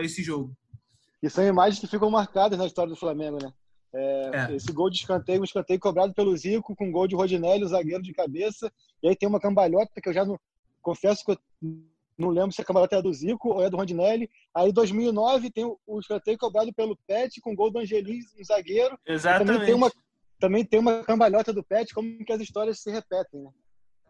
esse 0.00 0.22
jogo. 0.22 0.52
E 1.22 1.28
são 1.28 1.44
imagens 1.44 1.78
que 1.78 1.86
ficam 1.86 2.10
marcadas 2.10 2.58
na 2.58 2.66
história 2.66 2.90
do 2.90 2.98
Flamengo, 2.98 3.38
né? 3.42 3.52
É, 3.92 4.30
é. 4.34 4.56
Esse 4.56 4.72
gol 4.72 4.90
de 4.90 4.98
escanteio, 4.98 5.40
um 5.40 5.44
escanteio 5.44 5.80
cobrado 5.80 6.12
pelo 6.14 6.36
Zico, 6.36 6.76
com 6.76 6.86
um 6.86 6.92
gol 6.92 7.08
de 7.08 7.14
Rodinelli, 7.14 7.64
o 7.64 7.68
zagueiro 7.68 8.02
de 8.02 8.12
cabeça, 8.12 8.70
e 9.02 9.08
aí 9.08 9.16
tem 9.16 9.28
uma 9.28 9.40
cambalhota 9.40 10.00
que 10.00 10.08
eu 10.08 10.12
já 10.12 10.24
não. 10.24 10.38
Confesso 10.82 11.24
que 11.24 11.32
eu 11.32 11.38
não 12.16 12.30
lembro 12.30 12.52
se 12.52 12.60
a 12.60 12.64
cambalhota 12.64 12.96
é 12.96 13.02
do 13.02 13.12
Zico 13.12 13.50
ou 13.50 13.62
é 13.62 13.70
do 13.70 13.76
Rondinelli. 13.76 14.28
Aí, 14.54 14.70
em 14.70 14.72
2009, 14.72 15.50
tem 15.50 15.64
o, 15.64 15.78
o 15.86 16.00
escanteio 16.00 16.38
cobrado 16.38 16.72
pelo 16.72 16.96
Pet, 17.06 17.40
com 17.40 17.54
gol 17.54 17.70
do 17.70 17.78
Angelim, 17.78 18.20
um 18.38 18.44
zagueiro. 18.44 18.98
Exatamente. 19.06 19.46
Também 19.46 19.66
tem, 19.66 19.74
uma, 19.74 19.92
também 20.38 20.64
tem 20.64 20.80
uma 20.80 21.04
cambalhota 21.04 21.52
do 21.52 21.62
Pet, 21.62 21.94
como 21.94 22.24
que 22.24 22.32
as 22.32 22.40
histórias 22.40 22.80
se 22.80 22.90
repetem, 22.90 23.42
né? 23.42 23.50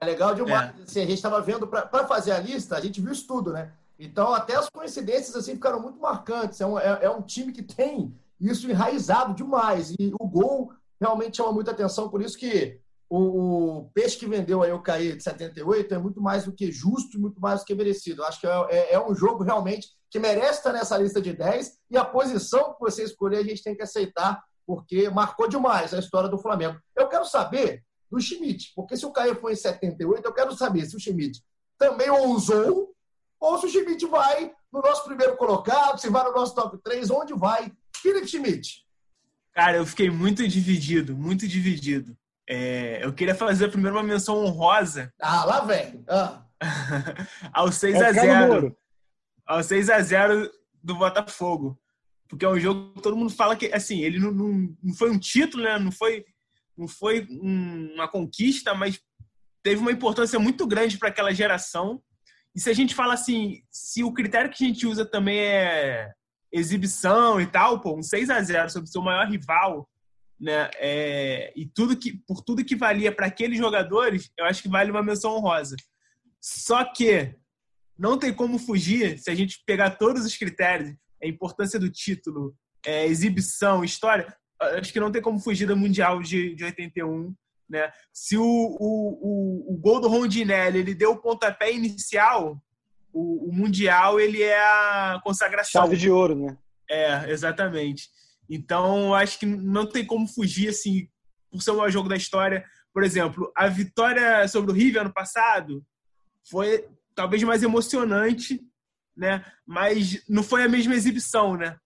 É 0.00 0.07
legal 0.07 0.35
demais. 0.35 0.73
É. 0.78 0.83
Assim, 0.83 1.00
a 1.00 1.07
gente 1.07 1.14
estava 1.14 1.40
vendo, 1.40 1.67
para 1.67 2.07
fazer 2.07 2.33
a 2.33 2.38
lista, 2.38 2.76
a 2.76 2.81
gente 2.81 3.00
viu 3.00 3.12
isso 3.12 3.26
tudo, 3.26 3.52
né? 3.52 3.73
Então, 3.99 4.33
até 4.33 4.55
as 4.55 4.69
coincidências 4.71 5.35
assim 5.35 5.55
ficaram 5.55 5.81
muito 5.81 5.99
marcantes. 5.99 6.61
É 6.61 6.67
um, 6.67 6.78
é, 6.78 6.99
é 7.02 7.11
um 7.11 7.23
time 7.23 7.52
que 7.52 7.62
tem 7.62 8.14
isso 8.40 8.71
enraizado 8.71 9.35
demais. 9.35 9.90
E 9.99 10.12
o 10.19 10.26
gol 10.26 10.73
realmente 11.00 11.38
chama 11.38 11.52
muita 11.52 11.73
atenção. 11.73 12.09
Por 12.09 12.23
isso 12.23 12.38
que 12.38 12.78
o, 13.11 13.78
o, 13.78 13.90
peixe 13.93 14.17
que 14.17 14.26
vendeu 14.26 14.62
aí 14.62 14.71
o 14.71 14.83
Caí 14.83 15.17
de 15.17 15.23
78 15.23 15.95
é 15.95 15.99
muito 15.99 16.21
mais 16.21 16.45
do 16.45 16.52
que 16.52 16.71
justo 16.71 17.17
e 17.17 17.21
muito 17.21 17.40
mais 17.40 17.61
do 17.61 17.67
que 17.67 17.75
merecido. 17.75 18.23
Acho 18.23 18.40
que 18.40 18.47
é, 18.47 18.67
é, 18.71 18.95
é, 18.95 19.00
um 19.00 19.14
jogo 19.14 19.43
realmente 19.43 19.88
que 20.11 20.19
merece 20.19 20.59
estar 20.59 20.73
nessa 20.73 20.97
lista 20.97 21.21
de 21.21 21.33
10 21.33 21.78
e 21.90 21.97
a 21.97 22.05
posição 22.05 22.75
que 22.75 22.81
você 22.81 23.02
escolher 23.02 23.38
a 23.38 23.45
gente 23.45 23.62
tem 23.62 23.75
que 23.75 23.83
aceitar, 23.83 24.43
porque 24.67 25.11
marcou 25.11 25.49
demais 25.49 25.93
a 25.93 25.99
história 25.99 26.28
do 26.28 26.38
Flamengo. 26.38 26.78
Eu 26.95 27.09
quero 27.09 27.25
saber 27.25 27.83
do 28.11 28.21
Schmidt, 28.21 28.73
porque 28.75 28.97
se 28.97 29.05
o 29.05 29.12
Caio 29.12 29.35
foi 29.37 29.53
em 29.53 29.57
78, 29.57 30.25
eu 30.25 30.33
quero 30.33 30.57
saber 30.57 30.87
se 30.87 30.97
o 30.97 31.00
Schmidt 31.00 31.43
também 31.79 32.11
ousou 32.11 32.95
ou 33.41 33.59
se 33.59 33.67
o 33.67 33.69
Schmidt 33.69 34.05
vai 34.07 34.53
no 34.73 34.81
nosso 34.81 35.05
primeiro 35.05 35.37
colocado, 35.37 35.99
se 35.99 36.09
vai 36.09 36.25
no 36.25 36.33
nosso 36.33 36.55
top 36.55 36.79
3, 36.83 37.11
onde 37.11 37.35
vai? 37.35 37.73
Felipe 37.97 38.27
Schmidt. 38.27 38.85
Cara, 39.53 39.77
eu 39.77 39.87
fiquei 39.87 40.11
muito 40.11 40.47
dividido, 40.47 41.17
muito 41.17 41.47
dividido. 41.47 42.17
É, 42.49 43.05
eu 43.05 43.12
queria 43.12 43.35
fazer 43.35 43.69
primeiro 43.69 43.97
uma 43.97 44.03
menção 44.03 44.37
honrosa. 44.45 45.12
Ah, 45.21 45.45
lá 45.45 45.61
vem. 45.61 46.05
Ah. 46.09 46.45
ao 47.53 47.71
6 47.71 47.95
é 47.95 48.07
a 48.07 48.12
0 48.12 48.77
Ao 49.47 49.62
6 49.62 49.91
a 49.91 50.00
0 50.00 50.50
do 50.83 50.97
Botafogo. 50.97 51.79
Porque 52.29 52.45
é 52.45 52.49
um 52.49 52.59
jogo 52.59 52.95
que 52.95 53.03
todo 53.03 53.17
mundo 53.17 53.33
fala 53.33 53.57
que, 53.57 53.67
assim, 53.73 54.00
ele 54.00 54.19
não, 54.19 54.31
não, 54.31 54.77
não 54.83 54.95
foi 54.95 55.11
um 55.11 55.19
título, 55.19 55.62
né? 55.62 55.79
Não 55.79 55.91
foi, 55.91 56.25
não 56.79 56.87
foi 56.87 57.27
um, 57.29 57.95
uma 57.95 58.09
conquista, 58.09 58.73
mas 58.75 59.01
teve 59.63 59.81
uma 59.81 59.93
importância 59.93 60.39
muito 60.39 60.67
grande 60.67 60.97
para 60.97 61.09
aquela 61.09 61.35
geração. 61.35 62.01
E 62.55 62.61
se 62.61 62.71
a 62.71 62.73
gente 62.73 62.95
fala 62.95 63.15
assim, 63.15 63.63
se 63.71 64.05
o 64.05 64.13
critério 64.13 64.51
que 64.51 64.65
a 64.65 64.69
gente 64.69 64.87
usa 64.87 65.05
também 65.05 65.41
é 65.41 66.13
exibição 66.53 67.41
e 67.41 67.47
tal, 67.47 67.81
pô, 67.81 67.99
um 67.99 68.03
6 68.03 68.31
a 68.31 68.41
0 68.41 68.71
sobre 68.71 68.89
o 68.89 68.93
seu 68.93 69.03
maior 69.03 69.29
rival, 69.29 69.89
né? 70.41 70.71
É, 70.77 71.53
e 71.57 71.67
tudo 71.67 71.97
que 71.97 72.23
por 72.27 72.43
tudo 72.43 72.65
que 72.65 72.77
valia 72.77 73.13
para 73.13 73.27
aqueles 73.27 73.59
jogadores, 73.59 74.31
eu 74.39 74.45
acho 74.47 74.63
que 74.63 74.69
vale 74.69 74.91
uma 74.91 75.03
menção 75.03 75.35
honrosa. 75.35 75.77
Só 76.41 76.85
que 76.85 77.35
não 77.99 78.17
tem 78.17 78.33
como 78.33 78.59
fugir 78.59 79.19
se 79.19 79.31
a 79.31 79.35
gente 79.35 79.63
pegar 79.67 79.91
todos 79.91 80.25
os 80.25 80.37
critérios, 80.37 80.95
a 81.23 81.27
importância 81.27 81.79
do 81.79 81.91
título, 81.91 82.55
é, 82.87 83.07
exibição, 83.07 83.85
história, 83.85 84.33
acho 84.61 84.93
que 84.93 85.00
não 85.00 85.11
tem 85.12 85.23
como 85.23 85.38
fugir 85.38 85.67
do 85.67 85.77
Mundial 85.77 86.21
de, 86.23 86.55
de 86.55 86.65
81. 86.65 87.35
Né? 87.69 87.91
Se 88.12 88.37
o, 88.37 88.43
o, 88.43 89.69
o, 89.71 89.75
o 89.75 89.77
gol 89.77 90.00
do 90.00 90.09
Rondinelli 90.09 90.79
ele 90.79 90.95
deu 90.95 91.12
o 91.12 91.21
pontapé 91.21 91.73
inicial, 91.73 92.61
o, 93.12 93.49
o, 93.49 93.53
Mundial 93.53 94.19
ele 94.19 94.43
é 94.43 94.59
a 94.59 95.21
consagração. 95.23 95.83
Chave 95.83 95.97
de 95.97 96.11
ouro, 96.11 96.35
né? 96.35 96.57
É, 96.91 97.31
exatamente. 97.31 98.09
Então, 98.49 99.15
acho 99.15 99.38
que 99.38 99.47
não 99.47 99.87
tem 99.87 100.07
como 100.07 100.27
fugir, 100.27 100.71
assim, 100.71 101.09
por 101.50 101.62
ser 101.62 101.73
o 101.73 101.77
maior 101.77 101.91
jogo 101.91 102.09
da 102.09 102.17
história. 102.17 102.65
Por 102.93 103.05
exemplo, 103.05 103.53
a 103.55 103.69
vitória 103.69 104.49
sobre 104.49 104.71
o 104.71 104.75
River 104.75 105.03
ano 105.03 105.12
passado 105.12 105.85
foi 106.50 106.88
talvez 107.15 107.43
mais 107.43 107.62
emocionante, 107.62 108.61
né? 109.15 109.45
Mas 109.67 110.25
não 110.29 110.43
foi 110.43 110.65
a 110.65 110.69
mesma 110.69 110.95
exibição, 110.95 111.57
né? 111.57 111.77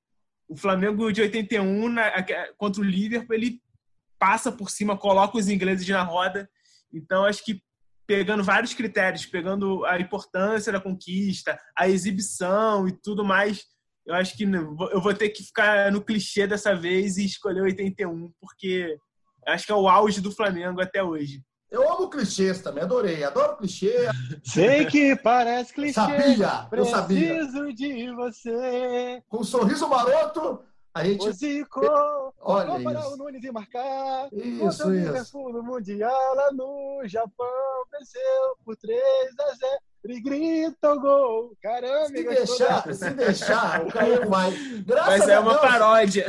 O 0.53 0.57
Flamengo 0.57 1.11
de 1.11 1.23
81 1.23 1.89
na, 1.89 2.13
contra 2.59 2.83
o 2.83 2.85
Liverpool, 2.85 3.35
ele 3.35 3.59
passa 4.19 4.53
por 4.53 4.69
cima, 4.69 4.99
coloca 4.99 5.39
os 5.39 5.49
ingleses 5.49 5.89
na 5.89 6.03
roda. 6.03 6.47
Então, 6.93 7.25
acho 7.25 7.43
que 7.43 7.63
pegando 8.07 8.45
vários 8.45 8.75
critérios, 8.75 9.25
pegando 9.25 9.83
a 9.87 9.99
importância 9.99 10.71
da 10.71 10.79
conquista, 10.79 11.59
a 11.75 11.89
exibição 11.89 12.87
e 12.87 12.93
tudo 12.93 13.25
mais, 13.25 13.65
eu 14.05 14.15
acho 14.15 14.37
que 14.37 14.45
eu 14.45 15.01
vou 15.01 15.15
ter 15.15 15.31
que 15.31 15.43
ficar 15.43 15.91
no 15.91 16.05
clichê 16.05 16.47
dessa 16.47 16.75
vez 16.75 17.17
e 17.17 17.25
escolher 17.25 17.63
81, 17.63 18.31
porque 18.39 18.95
acho 19.47 19.65
que 19.65 19.73
é 19.73 19.75
o 19.75 19.89
auge 19.89 20.21
do 20.21 20.33
Flamengo 20.33 20.83
até 20.83 21.03
hoje. 21.03 21.43
Eu 21.73 21.91
amo 21.91 22.11
clichês 22.11 22.61
também, 22.61 22.85
adorei, 22.85 23.25
adoro 23.25 23.57
clichê. 23.57 23.95
Sei 24.45 24.85
que 24.85 25.17
parece 25.17 25.73
clichê. 25.73 25.95
Sabia, 25.95 26.69
eu 26.71 26.85
sabia. 26.85 27.35
Preciso 27.35 27.73
de 27.73 28.15
você. 28.15 29.23
Com 29.27 29.39
um 29.39 29.45
sorriso 29.45 29.89
maroto, 29.89 30.63
a 30.93 31.03
gente. 31.03 31.27
O 31.27 31.33
Zico, 31.33 31.81
Olha 32.43 32.79
para 32.79 33.01
isso. 33.01 33.15
o 33.15 33.17
Nunes 33.17 33.43
e 33.43 33.51
marcar. 33.51 34.29
Isso, 34.31 34.59
Contra 34.59 34.87
o 34.87 34.95
isso. 34.95 35.39
No 35.51 35.63
Mundial 35.63 36.35
lá 36.35 36.53
no 36.53 37.01
Japão. 37.07 37.47
Venceu 37.91 38.21
por 38.65 38.77
3 38.77 39.01
a 39.41 39.55
0. 39.55 39.82
E 40.05 40.21
grita 40.21 40.95
o 40.95 41.01
gol. 41.01 41.57
Caramba, 41.63 42.07
Se 42.09 42.25
deixar, 42.25 42.95
se 42.95 43.11
deixar, 43.11 43.87
o 43.87 43.93
Caio 43.93 44.27
vai. 44.29 44.51
Graças 44.85 45.19
Mas 45.19 45.29
é 45.29 45.35
a 45.37 45.41
uma 45.41 45.53
Deus, 45.53 45.63
paródia. 45.63 46.27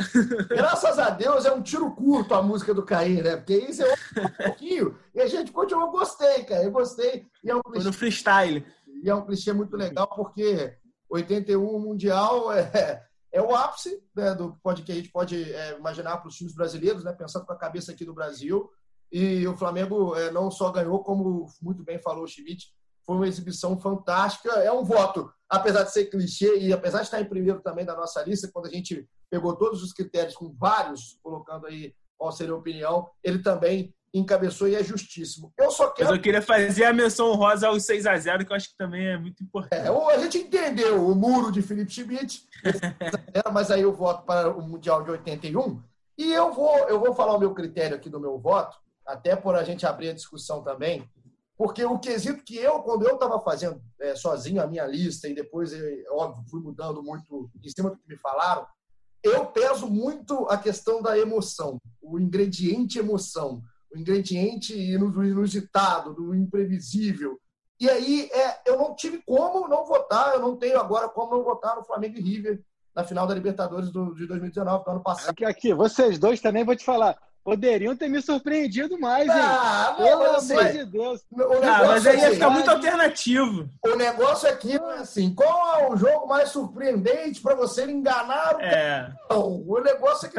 Graças 0.48 0.98
a 0.98 1.10
Deus 1.10 1.44
é 1.44 1.52
um 1.52 1.60
tiro 1.60 1.90
curto 1.90 2.34
a 2.34 2.42
música 2.42 2.72
do 2.72 2.84
Caim, 2.84 3.20
né? 3.20 3.36
Porque 3.36 3.56
isso 3.56 3.82
é 3.82 3.92
um 3.92 4.28
pouquinho. 4.44 4.96
E 5.12 5.20
a 5.20 5.26
gente 5.26 5.50
continua, 5.50 5.86
eu 5.86 5.90
gostei, 5.90 6.44
cara. 6.44 6.62
Eu 6.62 6.70
gostei. 6.70 7.26
E 7.42 7.50
é 7.50 7.56
um 7.56 7.62
clichê, 7.62 7.86
no 7.86 7.92
freestyle. 7.92 8.64
e 9.02 9.10
é 9.10 9.14
um 9.14 9.26
clichê 9.26 9.52
muito 9.52 9.76
legal, 9.76 10.06
porque 10.06 10.76
81 11.10 11.78
Mundial 11.80 12.52
é, 12.52 13.04
é 13.32 13.42
o 13.42 13.56
ápice 13.56 14.00
né, 14.14 14.36
do 14.36 14.56
pode, 14.62 14.82
que 14.82 14.92
a 14.92 14.94
gente 14.94 15.10
pode 15.10 15.52
é, 15.52 15.76
imaginar 15.76 16.18
para 16.18 16.28
os 16.28 16.36
times 16.36 16.54
brasileiros, 16.54 17.02
né? 17.02 17.12
Pensando 17.12 17.44
com 17.44 17.52
a 17.52 17.58
cabeça 17.58 17.90
aqui 17.90 18.04
do 18.04 18.14
Brasil. 18.14 18.70
E 19.10 19.44
o 19.48 19.56
Flamengo 19.56 20.14
é, 20.14 20.30
não 20.30 20.48
só 20.48 20.70
ganhou, 20.70 21.02
como 21.02 21.46
muito 21.60 21.82
bem 21.82 22.00
falou 22.00 22.22
o 22.22 22.28
Schmidt, 22.28 22.68
foi 23.06 23.16
uma 23.16 23.28
exibição 23.28 23.78
fantástica. 23.78 24.50
É 24.60 24.72
um 24.72 24.84
voto, 24.84 25.30
apesar 25.48 25.82
de 25.82 25.92
ser 25.92 26.06
clichê 26.06 26.58
e 26.58 26.72
apesar 26.72 26.98
de 26.98 27.04
estar 27.04 27.20
em 27.20 27.28
primeiro 27.28 27.60
também 27.60 27.84
da 27.84 27.94
nossa 27.94 28.22
lista, 28.22 28.50
quando 28.52 28.66
a 28.66 28.70
gente 28.70 29.08
pegou 29.30 29.56
todos 29.56 29.82
os 29.82 29.92
critérios 29.92 30.34
com 30.34 30.52
vários, 30.52 31.18
colocando 31.22 31.66
aí 31.66 31.94
qual 32.16 32.32
seria 32.32 32.54
a 32.54 32.58
opinião, 32.58 33.10
ele 33.22 33.40
também 33.40 33.94
encabeçou 34.14 34.68
e 34.68 34.76
é 34.76 34.82
justíssimo. 34.82 35.52
Eu 35.58 35.72
só 35.72 35.86
Mas 35.86 35.94
quero. 35.94 36.14
eu 36.14 36.22
queria 36.22 36.40
fazer 36.40 36.84
a 36.84 36.92
menção 36.92 37.32
honrosa 37.32 37.66
ao 37.66 37.78
6 37.80 38.06
a 38.06 38.16
0 38.16 38.46
que 38.46 38.52
eu 38.52 38.56
acho 38.56 38.70
que 38.70 38.76
também 38.76 39.08
é 39.08 39.18
muito 39.18 39.42
importante. 39.42 39.82
É, 39.82 39.88
a 39.88 40.18
gente 40.18 40.38
entendeu 40.38 41.04
o 41.04 41.14
muro 41.16 41.50
de 41.50 41.60
Felipe 41.60 41.92
Schmidt, 41.92 42.44
mas 43.52 43.72
aí 43.72 43.82
eu 43.82 43.92
voto 43.92 44.24
para 44.24 44.50
o 44.50 44.62
Mundial 44.62 45.02
de 45.02 45.10
81. 45.10 45.82
E 46.16 46.32
eu 46.32 46.52
vou, 46.52 46.78
eu 46.88 47.00
vou 47.00 47.12
falar 47.12 47.34
o 47.34 47.40
meu 47.40 47.52
critério 47.52 47.96
aqui 47.96 48.08
do 48.08 48.20
meu 48.20 48.38
voto, 48.38 48.76
até 49.04 49.34
por 49.34 49.56
a 49.56 49.64
gente 49.64 49.84
abrir 49.84 50.10
a 50.10 50.14
discussão 50.14 50.62
também, 50.62 51.08
porque 51.56 51.84
o 51.84 51.98
quesito 51.98 52.42
que 52.42 52.56
eu, 52.56 52.80
quando 52.80 53.06
eu 53.06 53.14
estava 53.14 53.40
fazendo 53.40 53.80
é, 54.00 54.16
sozinho 54.16 54.62
a 54.62 54.66
minha 54.66 54.86
lista, 54.86 55.28
e 55.28 55.34
depois, 55.34 55.72
é, 55.72 56.04
óbvio, 56.10 56.44
fui 56.50 56.60
mudando 56.60 57.02
muito 57.02 57.50
em 57.62 57.68
cima 57.68 57.90
do 57.90 57.96
que 57.96 58.08
me 58.08 58.18
falaram, 58.18 58.66
eu 59.22 59.46
peso 59.46 59.88
muito 59.88 60.46
a 60.50 60.58
questão 60.58 61.00
da 61.00 61.18
emoção, 61.18 61.80
o 62.02 62.18
ingrediente 62.18 62.98
emoção, 62.98 63.62
o 63.92 63.98
ingrediente 63.98 64.74
do 64.98 65.24
inusitado, 65.24 66.12
do 66.12 66.34
imprevisível. 66.34 67.40
E 67.80 67.88
aí 67.88 68.28
é, 68.32 68.60
eu 68.66 68.76
não 68.76 68.94
tive 68.94 69.22
como 69.24 69.68
não 69.68 69.86
votar, 69.86 70.34
eu 70.34 70.40
não 70.40 70.56
tenho 70.56 70.78
agora 70.78 71.08
como 71.08 71.36
não 71.36 71.44
votar 71.44 71.76
no 71.76 71.84
Flamengo 71.84 72.18
e 72.18 72.20
River 72.20 72.62
na 72.94 73.02
final 73.02 73.26
da 73.26 73.34
Libertadores 73.34 73.90
do, 73.90 74.14
de 74.14 74.26
2019, 74.26 74.84
do 74.84 74.90
ano 74.90 75.02
passado. 75.02 75.30
Aqui, 75.30 75.44
aqui, 75.44 75.74
vocês 75.74 76.18
dois 76.18 76.40
também, 76.40 76.64
vou 76.64 76.76
te 76.76 76.84
falar, 76.84 77.18
poderiam 77.44 77.94
ter 77.94 78.08
me 78.08 78.22
surpreendido 78.22 78.98
mais, 78.98 79.28
hein? 79.28 79.34
Ah, 79.36 79.94
não, 79.98 80.06
Pelo 80.06 80.24
amor 80.24 80.36
assim, 80.36 80.72
de 80.72 80.84
Deus. 80.86 81.20
Ah, 81.62 81.84
mas 81.86 82.06
aí 82.06 82.16
ia 82.16 82.26
assim, 82.26 82.34
ficar 82.34 82.50
muito 82.50 82.70
alternativo. 82.70 83.68
O 83.84 83.94
negócio 83.94 84.48
aqui 84.48 84.76
é 84.76 84.98
assim. 84.98 85.34
Qual 85.34 85.78
é 85.78 85.92
o 85.92 85.96
jogo 85.96 86.26
mais 86.26 86.48
surpreendente 86.48 87.42
para 87.42 87.54
você 87.54 87.84
enganar 87.84 88.56
o 88.56 88.60
É. 88.60 89.12
Não, 89.30 89.62
o 89.68 89.80
negócio 89.80 90.26
é 90.26 90.30
que. 90.30 90.38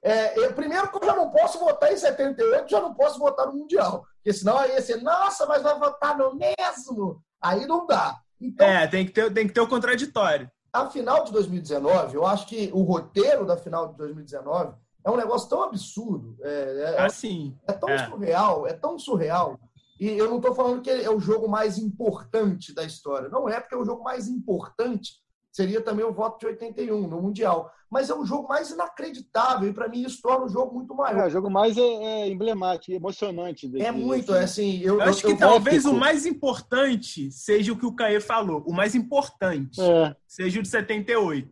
É, 0.00 0.38
eu, 0.38 0.52
primeiro 0.52 0.88
que 0.90 0.96
eu 1.02 1.06
já 1.06 1.16
não 1.16 1.28
posso 1.30 1.58
votar 1.58 1.92
em 1.92 1.96
78, 1.96 2.70
já 2.70 2.80
não 2.80 2.94
posso 2.94 3.18
votar 3.18 3.46
no 3.46 3.54
Mundial. 3.54 4.06
Porque 4.16 4.32
senão 4.32 4.56
aí 4.56 4.70
ia 4.72 4.80
ser, 4.80 5.02
nossa, 5.02 5.44
mas 5.46 5.62
vai 5.62 5.76
votar 5.76 6.16
no 6.16 6.34
mesmo. 6.36 7.20
Aí 7.42 7.66
não 7.66 7.84
dá. 7.86 8.16
Então, 8.40 8.66
É, 8.66 8.86
tem 8.86 9.04
que 9.04 9.12
ter, 9.12 9.32
tem 9.32 9.46
que 9.48 9.52
ter 9.52 9.60
o 9.60 9.66
contraditório. 9.66 10.48
a 10.72 10.86
final 10.86 11.24
de 11.24 11.32
2019, 11.32 12.14
eu 12.14 12.24
acho 12.26 12.46
que 12.46 12.70
o 12.72 12.82
roteiro 12.82 13.44
da 13.44 13.56
final 13.56 13.88
de 13.88 13.96
2019 13.96 14.74
é 15.08 15.10
um 15.10 15.16
negócio 15.16 15.48
tão 15.48 15.62
absurdo, 15.62 16.36
é, 16.42 16.94
é- 16.96 17.00
Assim. 17.00 17.56
é 17.66 17.72
tão 17.72 17.88
É. 17.88 18.06
surreal, 18.06 18.66
é 18.66 18.72
tão 18.72 18.98
surreal. 18.98 19.58
E 20.00 20.06
eu 20.08 20.28
não 20.28 20.36
estou 20.36 20.54
falando 20.54 20.82
que 20.82 20.90
é 20.90 21.10
o 21.10 21.18
jogo 21.18 21.48
mais 21.48 21.76
importante 21.78 22.72
da 22.74 22.84
história. 22.84 23.28
Não 23.28 23.48
é, 23.48 23.58
porque 23.58 23.74
o 23.74 23.84
jogo 23.84 24.04
mais 24.04 24.28
importante 24.28 25.14
seria 25.50 25.80
também 25.80 26.04
o 26.04 26.12
voto 26.12 26.38
de 26.38 26.46
81 26.46 27.08
no 27.08 27.20
Mundial. 27.20 27.72
Mas 27.90 28.10
é 28.10 28.14
o 28.14 28.24
jogo 28.24 28.46
mais 28.46 28.70
inacreditável 28.70 29.68
e 29.68 29.72
para 29.72 29.88
mim 29.88 30.02
isso 30.04 30.20
torna 30.22 30.44
o 30.44 30.48
jogo 30.48 30.74
muito 30.74 30.92
É, 30.92 30.96
maior. 30.96 31.26
o 31.26 31.30
jogo 31.30 31.50
mais 31.50 31.76
é, 31.76 31.80
é 31.80 32.28
emblemático, 32.28 32.92
emocionante. 32.92 33.66
É 33.66 33.70
desse- 33.70 33.92
muito, 33.92 34.32
é 34.34 34.40
desse- 34.40 34.60
assim. 34.60 34.78
Eu, 34.82 34.96
Eu 34.96 35.02
acho 35.02 35.22
que 35.22 35.32
eu- 35.32 35.38
talvez 35.38 35.78
épico. 35.84 35.96
o 35.96 35.98
mais 35.98 36.26
importante 36.26 37.32
seja 37.32 37.72
o 37.72 37.78
que 37.78 37.86
o 37.86 37.94
Caê 37.96 38.20
falou. 38.20 38.62
O 38.66 38.72
mais 38.72 38.94
importante 38.94 39.80
É, 39.80 40.14
seja 40.26 40.60
o 40.60 40.62
de 40.62 40.68
78. 40.68 41.50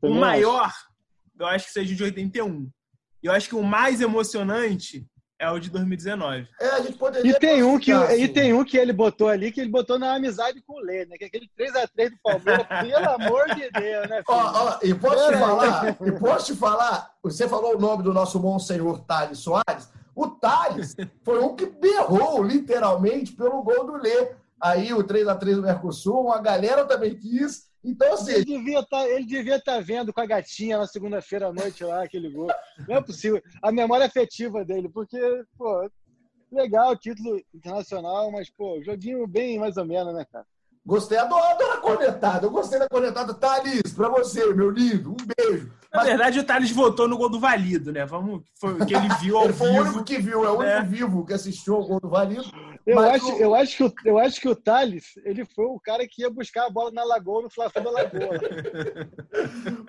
O 0.00 0.06
também 0.08 0.20
maior, 0.20 0.70
eu 1.38 1.46
acho 1.46 1.66
que 1.66 1.72
seja 1.72 1.92
o 1.92 1.96
de 1.96 2.04
81. 2.04 2.70
E 3.22 3.26
eu 3.26 3.32
acho 3.32 3.48
que 3.48 3.54
o 3.54 3.62
mais 3.62 4.00
emocionante 4.00 5.06
é 5.38 5.50
o 5.50 5.58
de 5.58 5.70
2019. 5.70 6.48
é, 6.60 6.66
a 6.68 6.80
gente 6.80 6.96
poderia. 6.96 7.30
E 7.30 7.38
tem, 7.38 7.62
um 7.62 7.78
que, 7.78 7.90
classificar, 7.92 8.18
e 8.18 8.24
assim. 8.24 8.32
tem 8.32 8.52
um 8.52 8.64
que 8.64 8.76
ele 8.76 8.92
botou 8.92 9.28
ali, 9.28 9.50
que 9.50 9.60
ele 9.60 9.70
botou 9.70 9.98
na 9.98 10.14
amizade 10.14 10.62
com 10.66 10.74
o 10.74 10.80
Lê, 10.80 11.04
né? 11.06 11.16
Que 11.16 11.24
é 11.24 11.26
aquele 11.26 11.50
3x3 11.58 12.10
do 12.10 12.18
Palmeiras, 12.22 12.66
pelo 12.80 13.10
amor 13.10 13.46
de 13.54 13.70
Deus, 13.70 14.08
né, 14.08 14.16
filho? 14.16 14.24
Ó, 14.28 14.68
ó, 14.68 14.78
e 14.82 14.94
posso 14.94 15.32
te 15.32 15.38
falar, 15.38 15.96
e 16.00 16.12
posso 16.12 16.52
te 16.52 16.58
falar, 16.58 17.10
você 17.22 17.48
falou 17.48 17.76
o 17.76 17.80
nome 17.80 18.02
do 18.02 18.12
nosso 18.12 18.38
bom 18.38 18.58
senhor 18.58 19.00
Thales 19.00 19.38
Soares. 19.38 19.90
O 20.14 20.28
Thales 20.28 20.94
foi 21.24 21.40
um 21.40 21.56
que 21.56 21.66
berrou, 21.66 22.42
literalmente, 22.42 23.32
pelo 23.32 23.62
gol 23.62 23.84
do 23.84 23.96
Lê. 23.96 24.30
Aí 24.60 24.94
o 24.94 25.02
3x3 25.02 25.56
do 25.56 25.62
Mercosul, 25.62 26.26
uma 26.26 26.40
galera 26.40 26.84
também 26.84 27.14
quis, 27.16 27.64
Então, 27.84 28.14
assim. 28.14 28.32
Ele 28.32 28.44
devia 28.44 28.84
tá, 28.84 29.06
estar 29.06 29.60
tá 29.60 29.80
vendo 29.80 30.12
com 30.12 30.20
a 30.20 30.26
gatinha 30.26 30.78
na 30.78 30.86
segunda-feira 30.86 31.48
à 31.48 31.52
noite 31.52 31.84
lá, 31.84 32.02
aquele 32.02 32.30
gol. 32.30 32.48
Não 32.88 32.96
é 32.96 33.02
possível. 33.02 33.42
A 33.62 33.70
memória 33.70 34.06
afetiva 34.06 34.64
dele, 34.64 34.88
porque, 34.88 35.18
pô, 35.58 35.88
legal, 36.50 36.96
título 36.96 37.40
internacional, 37.54 38.30
mas, 38.30 38.48
pô, 38.50 38.80
joguinho 38.82 39.26
bem 39.26 39.58
mais 39.58 39.76
ou 39.76 39.84
menos, 39.84 40.14
né, 40.14 40.24
cara? 40.24 40.46
Gostei, 40.86 41.16
adoro, 41.16 41.42
adoro 41.42 41.72
a 41.72 41.76
cornetada. 41.78 42.46
Eu 42.46 42.50
gostei 42.50 42.78
da 42.78 42.88
cornetada. 42.88 43.32
Thales, 43.32 43.92
pra 43.94 44.08
você, 44.10 44.52
meu 44.52 44.68
lindo, 44.68 45.12
um 45.12 45.16
beijo. 45.36 45.72
Na 45.90 46.00
Mas... 46.00 46.08
verdade, 46.08 46.40
o 46.40 46.44
Thales 46.44 46.70
votou 46.72 47.08
no 47.08 47.16
gol 47.16 47.30
do 47.30 47.40
Valido, 47.40 47.90
né? 47.90 48.04
Vamos, 48.04 48.42
foi 48.60 48.74
o 48.74 48.84
que 48.84 48.94
ele 48.94 49.08
viu 49.20 49.38
ao 49.38 49.44
ele 49.44 49.52
foi 49.54 49.68
vivo. 49.68 49.78
o 49.78 49.84
único 49.84 50.04
que 50.04 50.18
viu, 50.18 50.44
é 50.44 50.50
o 50.50 50.58
único 50.58 50.64
né? 50.64 50.82
vivo 50.82 51.24
que 51.24 51.32
assistiu 51.32 51.76
ao 51.76 51.86
gol 51.86 52.00
do 52.00 52.08
Valido. 52.10 52.44
Eu 52.86 52.98
acho, 52.98 53.34
o... 53.34 53.38
eu, 53.38 53.54
acho 53.54 53.76
que 53.76 53.84
o, 53.84 53.94
eu 54.04 54.18
acho 54.18 54.40
que 54.40 54.48
o 54.48 54.54
Thales, 54.54 55.14
ele 55.24 55.44
foi 55.44 55.64
o 55.64 55.80
cara 55.80 56.06
que 56.06 56.22
ia 56.22 56.30
buscar 56.30 56.66
a 56.66 56.70
bola 56.70 56.90
na 56.90 57.02
Lagoa, 57.02 57.42
no 57.42 57.50
Fla 57.50 57.70
da 57.74 57.90
Lagoa. 57.90 58.38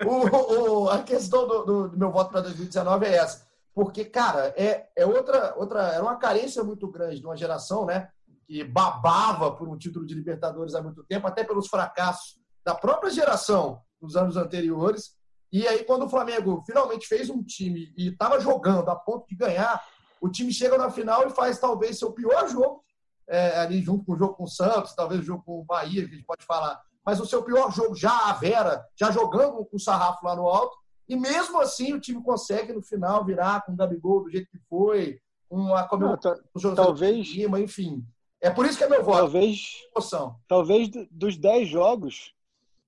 o, 0.06 0.84
o, 0.84 0.90
a 0.90 1.02
questão 1.02 1.46
do, 1.46 1.64
do, 1.64 1.88
do 1.90 1.98
meu 1.98 2.10
voto 2.10 2.30
para 2.30 2.40
2019 2.40 3.04
é 3.06 3.16
essa. 3.16 3.46
Porque, 3.74 4.04
cara, 4.06 4.54
é, 4.56 4.86
é 4.96 5.04
outra, 5.04 5.54
outra. 5.58 5.80
Era 5.88 6.02
uma 6.02 6.16
carência 6.16 6.64
muito 6.64 6.88
grande 6.88 7.20
de 7.20 7.26
uma 7.26 7.36
geração, 7.36 7.84
né? 7.84 8.08
que 8.46 8.62
babava 8.62 9.52
por 9.52 9.68
um 9.68 9.76
título 9.76 10.06
de 10.06 10.14
Libertadores 10.14 10.74
há 10.74 10.82
muito 10.82 11.02
tempo, 11.04 11.26
até 11.26 11.42
pelos 11.42 11.66
fracassos 11.66 12.38
da 12.64 12.74
própria 12.74 13.10
geração 13.10 13.82
nos 14.00 14.16
anos 14.16 14.36
anteriores. 14.36 15.16
E 15.52 15.66
aí, 15.66 15.84
quando 15.84 16.04
o 16.04 16.08
Flamengo 16.08 16.62
finalmente 16.64 17.06
fez 17.06 17.28
um 17.28 17.42
time 17.42 17.92
e 17.96 18.08
estava 18.08 18.40
jogando 18.40 18.88
a 18.88 18.96
ponto 18.96 19.26
de 19.28 19.34
ganhar, 19.34 19.82
o 20.20 20.28
time 20.28 20.52
chega 20.52 20.78
na 20.78 20.90
final 20.90 21.26
e 21.26 21.30
faz 21.30 21.58
talvez 21.58 21.98
seu 21.98 22.12
pior 22.12 22.48
jogo, 22.48 22.84
é, 23.28 23.58
ali 23.58 23.82
junto 23.82 24.04
com 24.04 24.12
o 24.12 24.18
jogo 24.18 24.34
com 24.34 24.44
o 24.44 24.48
Santos, 24.48 24.94
talvez 24.94 25.20
o 25.20 25.24
jogo 25.24 25.42
com 25.44 25.60
o 25.60 25.64
Bahia, 25.64 26.06
que 26.06 26.14
a 26.14 26.16
gente 26.16 26.26
pode 26.26 26.44
falar, 26.44 26.80
mas 27.04 27.20
o 27.20 27.26
seu 27.26 27.42
pior 27.42 27.72
jogo 27.72 27.94
já 27.94 28.30
a 28.30 28.32
Vera, 28.32 28.84
já 28.96 29.10
jogando 29.10 29.64
com 29.64 29.76
o 29.76 29.80
sarrafo 29.80 30.24
lá 30.24 30.34
no 30.34 30.46
alto. 30.46 30.76
E 31.08 31.14
mesmo 31.14 31.60
assim, 31.60 31.92
o 31.92 32.00
time 32.00 32.22
consegue 32.22 32.72
no 32.72 32.82
final 32.82 33.24
virar 33.24 33.64
com 33.64 33.72
o 33.72 33.76
Gabigol 33.76 34.24
do 34.24 34.30
jeito 34.30 34.50
que 34.50 34.58
foi, 34.68 35.20
com 35.48 35.74
a 35.74 35.84
comemoração, 35.84 36.34
talvez, 36.74 37.28
enfim. 37.36 38.04
É 38.40 38.50
por 38.50 38.66
isso 38.66 38.76
que 38.76 38.84
é 38.84 38.88
meu 38.88 39.04
voto. 39.04 39.18
Talvez, 39.18 39.72
emoção. 39.94 40.36
talvez 40.48 40.90
dos 41.10 41.36
10 41.36 41.68
jogos 41.68 42.34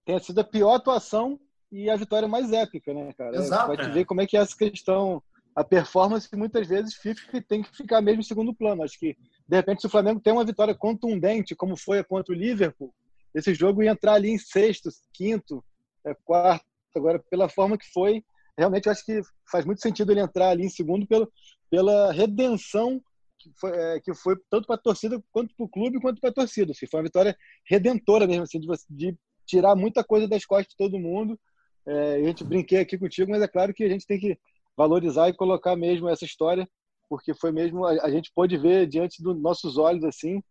tenha 0.05 0.19
sido 0.19 0.41
a 0.41 0.45
pior 0.45 0.75
atuação 0.75 1.39
e 1.71 1.89
a 1.91 1.97
vitória 1.97 2.27
mais 2.27 2.53
épica, 2.53 2.93
né, 2.93 3.13
cara? 3.13 3.37
Exato. 3.37 3.69
Vai 3.69 3.77
te 3.77 3.91
ver 3.91 4.05
como 4.05 4.21
é 4.21 4.27
que 4.27 4.37
é 4.37 4.41
essa 4.41 4.57
questão. 4.57 5.23
A 5.55 5.65
performance 5.65 6.29
muitas 6.37 6.67
vezes 6.67 6.95
fica, 6.95 7.43
tem 7.43 7.63
que 7.63 7.77
ficar 7.77 8.01
mesmo 8.01 8.21
em 8.21 8.25
segundo 8.25 8.55
plano. 8.55 8.83
Acho 8.83 8.99
que, 8.99 9.17
de 9.49 9.57
repente, 9.57 9.81
se 9.81 9.87
o 9.87 9.91
Flamengo 9.91 10.21
tem 10.21 10.33
uma 10.33 10.45
vitória 10.45 10.75
contundente, 10.75 11.57
como 11.57 11.77
foi 11.77 12.05
contra 12.05 12.35
o 12.35 12.39
Liverpool, 12.39 12.95
esse 13.35 13.55
jogo 13.55 13.83
ia 13.83 13.93
entrar 13.93 14.15
ali 14.15 14.31
em 14.31 14.39
sexto, 14.39 14.91
quinto, 15.13 15.65
é, 16.05 16.15
quarto. 16.15 16.67
Agora, 16.95 17.19
pela 17.31 17.49
forma 17.49 17.79
que 17.79 17.91
foi, 17.91 18.23
realmente 18.57 18.89
acho 18.89 19.05
que 19.05 19.21
faz 19.51 19.65
muito 19.65 19.81
sentido 19.81 20.13
ele 20.13 20.21
entrar 20.21 20.51
ali 20.51 20.65
em 20.65 20.71
segundo 20.71 21.07
pelo, 21.07 21.31
pela 21.71 22.13
redenção 22.13 23.01
que 23.39 23.51
foi, 23.59 23.71
é, 23.71 24.01
que 24.01 24.15
foi 24.15 24.37
tanto 24.51 24.67
para 24.67 24.75
a 24.75 24.83
torcida 24.83 25.23
quanto 25.31 25.55
para 25.55 25.65
o 25.65 25.69
clube 25.69 26.01
quanto 26.01 26.21
para 26.21 26.31
a 26.31 26.35
torcida. 26.35 26.73
Assim, 26.73 26.87
foi 26.87 26.99
uma 26.99 27.05
vitória 27.05 27.37
redentora 27.65 28.27
mesmo, 28.27 28.43
assim, 28.43 28.59
de, 28.59 28.67
de, 28.91 29.17
tirar 29.47 29.75
muita 29.77 30.05
coisa 30.05 30.29
das 30.29 30.45
costas 30.45 30.69
de 30.71 30.77
todo 30.77 30.99
mundo. 30.99 31.39
É, 31.87 32.17
a 32.17 32.25
gente 32.25 32.45
brinquei 32.45 32.81
aqui 32.81 32.99
contigo, 32.99 33.31
mas 33.31 33.41
é 33.41 33.49
claro 33.49 33.73
que 33.73 33.85
a 33.85 33.89
gente 33.89 34.07
tem 34.07 34.19
que 34.19 34.37
valorizar 34.77 35.29
e 35.29 35.35
colocar 35.35 35.75
mesmo 35.77 36.09
essa 36.09 36.25
história, 36.25 36.69
porque 37.09 37.35
foi 37.35 37.53
mesmo 37.53 37.85
a, 37.85 37.93
a 38.05 38.11
gente 38.11 38.31
pôde 38.35 38.57
ver 38.57 38.87
diante 38.87 39.23
dos 39.23 39.41
nossos 39.41 39.79
olhos 39.79 40.05
assim. 40.05 40.43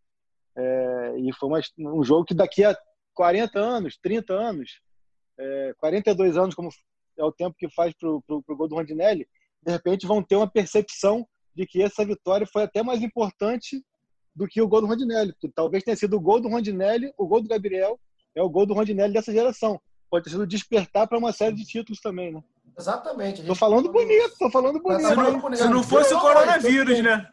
É, 0.56 1.20
e 1.20 1.32
foi 1.34 1.50
uma, 1.50 1.62
um 1.80 2.04
jogo 2.04 2.26
que 2.26 2.34
daqui 2.34 2.64
a 2.64 2.76
40 3.14 3.60
anos, 3.60 3.98
30 4.02 4.34
anos, 4.34 4.82
é, 5.38 5.74
42 5.78 6.38
anos, 6.38 6.56
como 6.56 6.70
é 7.18 7.24
o 7.24 7.32
tempo 7.32 7.56
que 7.58 7.70
faz 7.70 7.94
para 7.94 8.10
o 8.10 8.22
gol 8.50 8.68
do 8.68 8.76
Rondinelli, 8.76 9.28
de 9.64 9.72
repente 9.72 10.08
vão 10.08 10.24
ter 10.24 10.36
uma 10.36 10.50
percepção 10.50 11.28
de 11.54 11.66
que 11.66 11.82
essa 11.82 12.06
vitória 12.06 12.46
foi 12.46 12.64
até 12.64 12.84
mais 12.84 13.02
importante 13.02 13.84
do 14.36 14.48
que 14.48 14.62
o 14.62 14.68
gol 14.68 14.82
do 14.82 14.88
Rondinelli, 14.88 15.34
talvez 15.56 15.84
tenha 15.84 15.98
sido 15.98 16.16
o 16.16 16.22
gol 16.22 16.40
do 16.40 16.48
Rondinelli, 16.48 17.12
o 17.18 17.28
gol 17.28 17.42
do 17.42 17.50
Gabriel, 17.50 18.00
é 18.36 18.42
o 18.42 18.50
gol 18.50 18.68
do 18.68 18.76
Rondinelli 18.76 19.12
dessa 19.12 19.34
geração. 19.34 19.82
Pode 20.12 20.26
ter 20.26 20.30
sido 20.30 20.46
despertar 20.46 21.08
para 21.08 21.18
uma 21.18 21.34
série 21.34 21.56
de 21.56 21.66
títulos 21.66 22.00
também, 22.00 22.32
né? 22.32 22.44
Exatamente. 22.78 23.44
Tô 23.44 23.56
falando 23.56 23.92
bonito, 23.92 24.36
tô 24.38 24.50
falando 24.50 24.80
bonito. 24.80 25.10
Tá 25.10 25.16
falando 25.16 25.40
bonito. 25.40 25.62
Se 25.62 25.70
não 25.70 25.84
fosse 25.84 26.14
o 26.14 26.20
coronavírus, 26.20 27.02
né? 27.02 27.28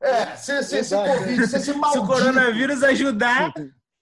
É, 0.00 0.36
se, 0.36 0.62
se 0.62 0.78
esse 0.78 0.94
Covid, 0.94 1.46
se 1.46 1.56
esse 1.56 1.72
maldito... 1.72 1.92
Se 1.92 1.98
o 1.98 2.06
coronavírus 2.06 2.82
ajudar... 2.82 3.52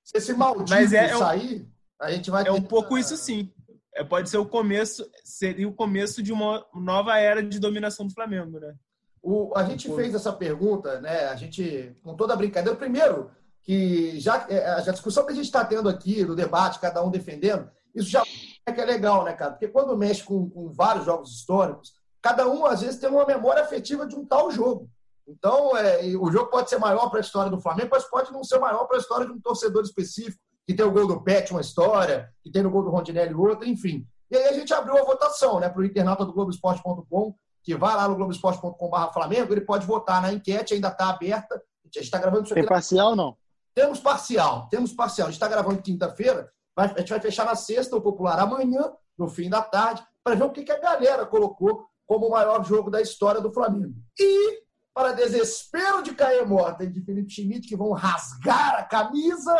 Se 0.02 0.18
esse 0.18 0.32
maldito 0.34 0.70
Mas 0.70 0.92
é, 0.92 1.16
sair, 1.16 1.68
a 2.00 2.10
gente 2.10 2.30
vai 2.30 2.46
É 2.46 2.52
um 2.52 2.62
pouco 2.62 2.96
isso 2.96 3.16
sim. 3.16 3.50
É, 3.94 4.04
pode 4.04 4.28
ser 4.28 4.36
o 4.36 4.46
começo, 4.46 5.08
seria 5.24 5.66
o 5.66 5.72
começo 5.72 6.22
de 6.22 6.32
uma 6.32 6.64
nova 6.74 7.18
era 7.18 7.42
de 7.42 7.58
dominação 7.58 8.06
do 8.06 8.12
Flamengo, 8.12 8.60
né? 8.60 8.74
O, 9.22 9.52
a 9.56 9.64
gente 9.64 9.92
fez 9.96 10.14
essa 10.14 10.32
pergunta, 10.32 11.00
né? 11.00 11.26
A 11.26 11.34
gente, 11.34 11.96
com 12.02 12.14
toda 12.14 12.34
a 12.34 12.36
brincadeira, 12.36 12.76
primeiro, 12.78 13.30
que 13.62 14.20
já 14.20 14.46
é, 14.48 14.68
a 14.68 14.80
discussão 14.92 15.24
que 15.24 15.32
a 15.32 15.34
gente 15.34 15.46
está 15.46 15.64
tendo 15.64 15.88
aqui, 15.88 16.24
do 16.24 16.36
debate, 16.36 16.78
cada 16.78 17.02
um 17.02 17.10
defendendo, 17.10 17.68
isso 17.94 18.08
já 18.08 18.20
é 18.20 18.55
que 18.72 18.80
é 18.80 18.84
legal, 18.84 19.24
né, 19.24 19.32
cara? 19.32 19.52
Porque 19.52 19.68
quando 19.68 19.96
mexe 19.96 20.22
com, 20.22 20.48
com 20.50 20.72
vários 20.72 21.04
jogos 21.04 21.30
históricos, 21.32 21.94
cada 22.20 22.48
um, 22.48 22.66
às 22.66 22.80
vezes, 22.80 23.00
tem 23.00 23.08
uma 23.08 23.24
memória 23.24 23.62
afetiva 23.62 24.06
de 24.06 24.16
um 24.16 24.24
tal 24.24 24.50
jogo. 24.50 24.88
Então, 25.26 25.76
é, 25.76 26.02
o 26.18 26.30
jogo 26.30 26.50
pode 26.50 26.70
ser 26.70 26.78
maior 26.78 27.08
para 27.08 27.18
a 27.18 27.22
história 27.22 27.50
do 27.50 27.60
Flamengo, 27.60 27.90
mas 27.92 28.04
pode 28.04 28.32
não 28.32 28.44
ser 28.44 28.58
maior 28.58 28.84
para 28.86 28.96
a 28.96 29.00
história 29.00 29.26
de 29.26 29.32
um 29.32 29.40
torcedor 29.40 29.82
específico, 29.82 30.40
que 30.66 30.74
tem 30.74 30.84
o 30.84 30.92
gol 30.92 31.06
do 31.06 31.22
Pet, 31.22 31.50
uma 31.52 31.60
história, 31.60 32.28
que 32.42 32.50
tem 32.50 32.64
o 32.64 32.70
gol 32.70 32.82
do 32.82 32.90
Rondinelli 32.90 33.34
outra, 33.34 33.68
enfim. 33.68 34.06
E 34.30 34.36
aí 34.36 34.48
a 34.48 34.52
gente 34.52 34.72
abriu 34.74 34.96
a 34.96 35.04
votação 35.04 35.60
né, 35.60 35.68
para 35.68 35.80
o 35.80 35.84
internauta 35.84 36.24
do 36.24 36.32
Globoesporte.com 36.32 37.34
que 37.66 37.74
vai 37.74 37.96
lá 37.96 38.06
no 38.06 38.14
globoesporte.com.br 38.14 39.12
Flamengo, 39.12 39.52
ele 39.52 39.60
pode 39.60 39.84
votar 39.84 40.22
na 40.22 40.32
enquete, 40.32 40.74
ainda 40.74 40.86
está 40.86 41.10
aberta. 41.10 41.56
A 41.56 41.88
gente 41.88 42.04
está 42.04 42.16
gravando 42.16 42.44
isso 42.44 42.52
aqui. 42.54 42.60
Tem 42.60 42.68
parcial 42.68 43.10
ou 43.10 43.16
não? 43.16 43.36
Temos 43.74 43.98
parcial, 43.98 44.68
temos 44.70 44.92
parcial. 44.92 45.26
A 45.26 45.30
gente 45.32 45.36
está 45.36 45.48
gravando 45.48 45.82
quinta-feira, 45.82 46.48
a 46.76 46.86
gente 46.98 47.08
vai 47.08 47.20
fechar 47.20 47.46
na 47.46 47.54
sexta, 47.54 47.96
o 47.96 48.00
popular 48.00 48.38
amanhã, 48.38 48.92
no 49.16 49.28
fim 49.28 49.48
da 49.48 49.62
tarde, 49.62 50.04
para 50.22 50.34
ver 50.34 50.44
o 50.44 50.50
que, 50.50 50.70
a 50.70 50.78
galera 50.78 51.24
colocou 51.24 51.86
como 52.06 52.26
o 52.26 52.30
maior 52.30 52.64
jogo 52.64 52.90
da 52.90 53.00
história 53.00 53.40
do 53.40 53.52
Flamengo. 53.52 53.94
E, 54.18 54.62
para 54.92 55.12
desespero 55.12 56.02
de 56.02 56.14
Caê 56.14 56.44
Morta 56.44 56.84
e 56.84 56.88
de 56.88 57.00
Felipe 57.00 57.30
Schmidt, 57.30 57.66
que 57.66 57.76
vão 57.76 57.92
rasgar 57.92 58.74
a 58.76 58.84
camisa, 58.84 59.56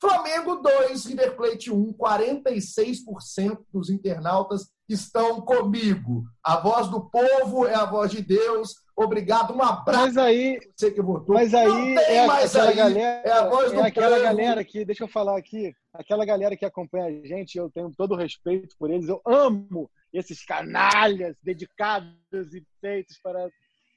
Flamengo 0.00 0.56
2, 0.56 1.04
River 1.06 1.36
Plate 1.36 1.70
1, 1.70 1.92
46% 1.92 3.58
dos 3.72 3.90
internautas 3.90 4.70
estão 4.92 5.40
comigo. 5.40 6.24
A 6.42 6.56
voz 6.56 6.88
do 6.88 7.00
povo 7.08 7.66
é 7.66 7.74
a 7.74 7.84
voz 7.84 8.10
de 8.10 8.22
Deus. 8.22 8.74
Obrigado, 8.96 9.54
um 9.54 9.62
abraço. 9.62 10.00
Mas 10.00 10.16
aí, 10.16 10.60
você 10.76 10.90
que 10.90 11.00
votou. 11.00 11.34
Mas 11.34 11.54
aí 11.54 11.94
é 11.94 12.24
aquela 12.24 12.68
aí, 12.68 12.76
galera, 12.76 13.28
é 13.28 13.32
a 13.32 13.48
voz 13.48 13.72
é 13.72 13.74
do 13.74 13.82
aquela 13.82 14.10
povo. 14.10 14.22
galera 14.22 14.64
que, 14.64 14.84
deixa 14.84 15.04
eu 15.04 15.08
falar 15.08 15.38
aqui, 15.38 15.74
aquela 15.92 16.24
galera 16.24 16.56
que 16.56 16.64
acompanha 16.64 17.06
a 17.06 17.26
gente, 17.26 17.56
eu 17.56 17.70
tenho 17.70 17.90
todo 17.96 18.12
o 18.12 18.16
respeito 18.16 18.76
por 18.78 18.90
eles, 18.90 19.08
eu 19.08 19.20
amo 19.24 19.90
esses 20.12 20.44
canalhas 20.44 21.36
dedicados 21.42 22.54
e 22.54 22.64
feitos 22.80 23.18
para 23.22 23.48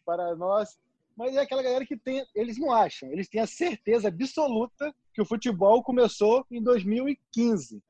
para 0.06 0.36
nós. 0.36 0.78
Mas 1.16 1.36
é 1.36 1.42
aquela 1.42 1.64
galera 1.64 1.86
que 1.86 1.96
tem, 1.96 2.26
eles 2.36 2.58
não 2.58 2.72
acham, 2.72 3.12
eles 3.12 3.30
têm 3.30 3.42
a 3.42 3.48
certeza 3.48 4.08
absoluta 4.08 4.94
que 5.14 5.22
o 5.22 5.26
futebol 5.26 5.84
começou 5.84 6.46
em 6.52 6.62
2015 6.62 7.82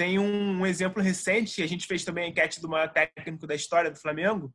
tem 0.00 0.18
um, 0.18 0.60
um, 0.60 0.64
exemplo 0.64 1.02
recente, 1.02 1.62
a 1.62 1.66
gente 1.66 1.86
fez 1.86 2.06
também 2.06 2.24
a 2.24 2.28
enquete 2.28 2.58
do 2.58 2.70
maior 2.70 2.90
técnico 2.90 3.46
da 3.46 3.54
história 3.54 3.90
do 3.90 4.00
Flamengo, 4.00 4.50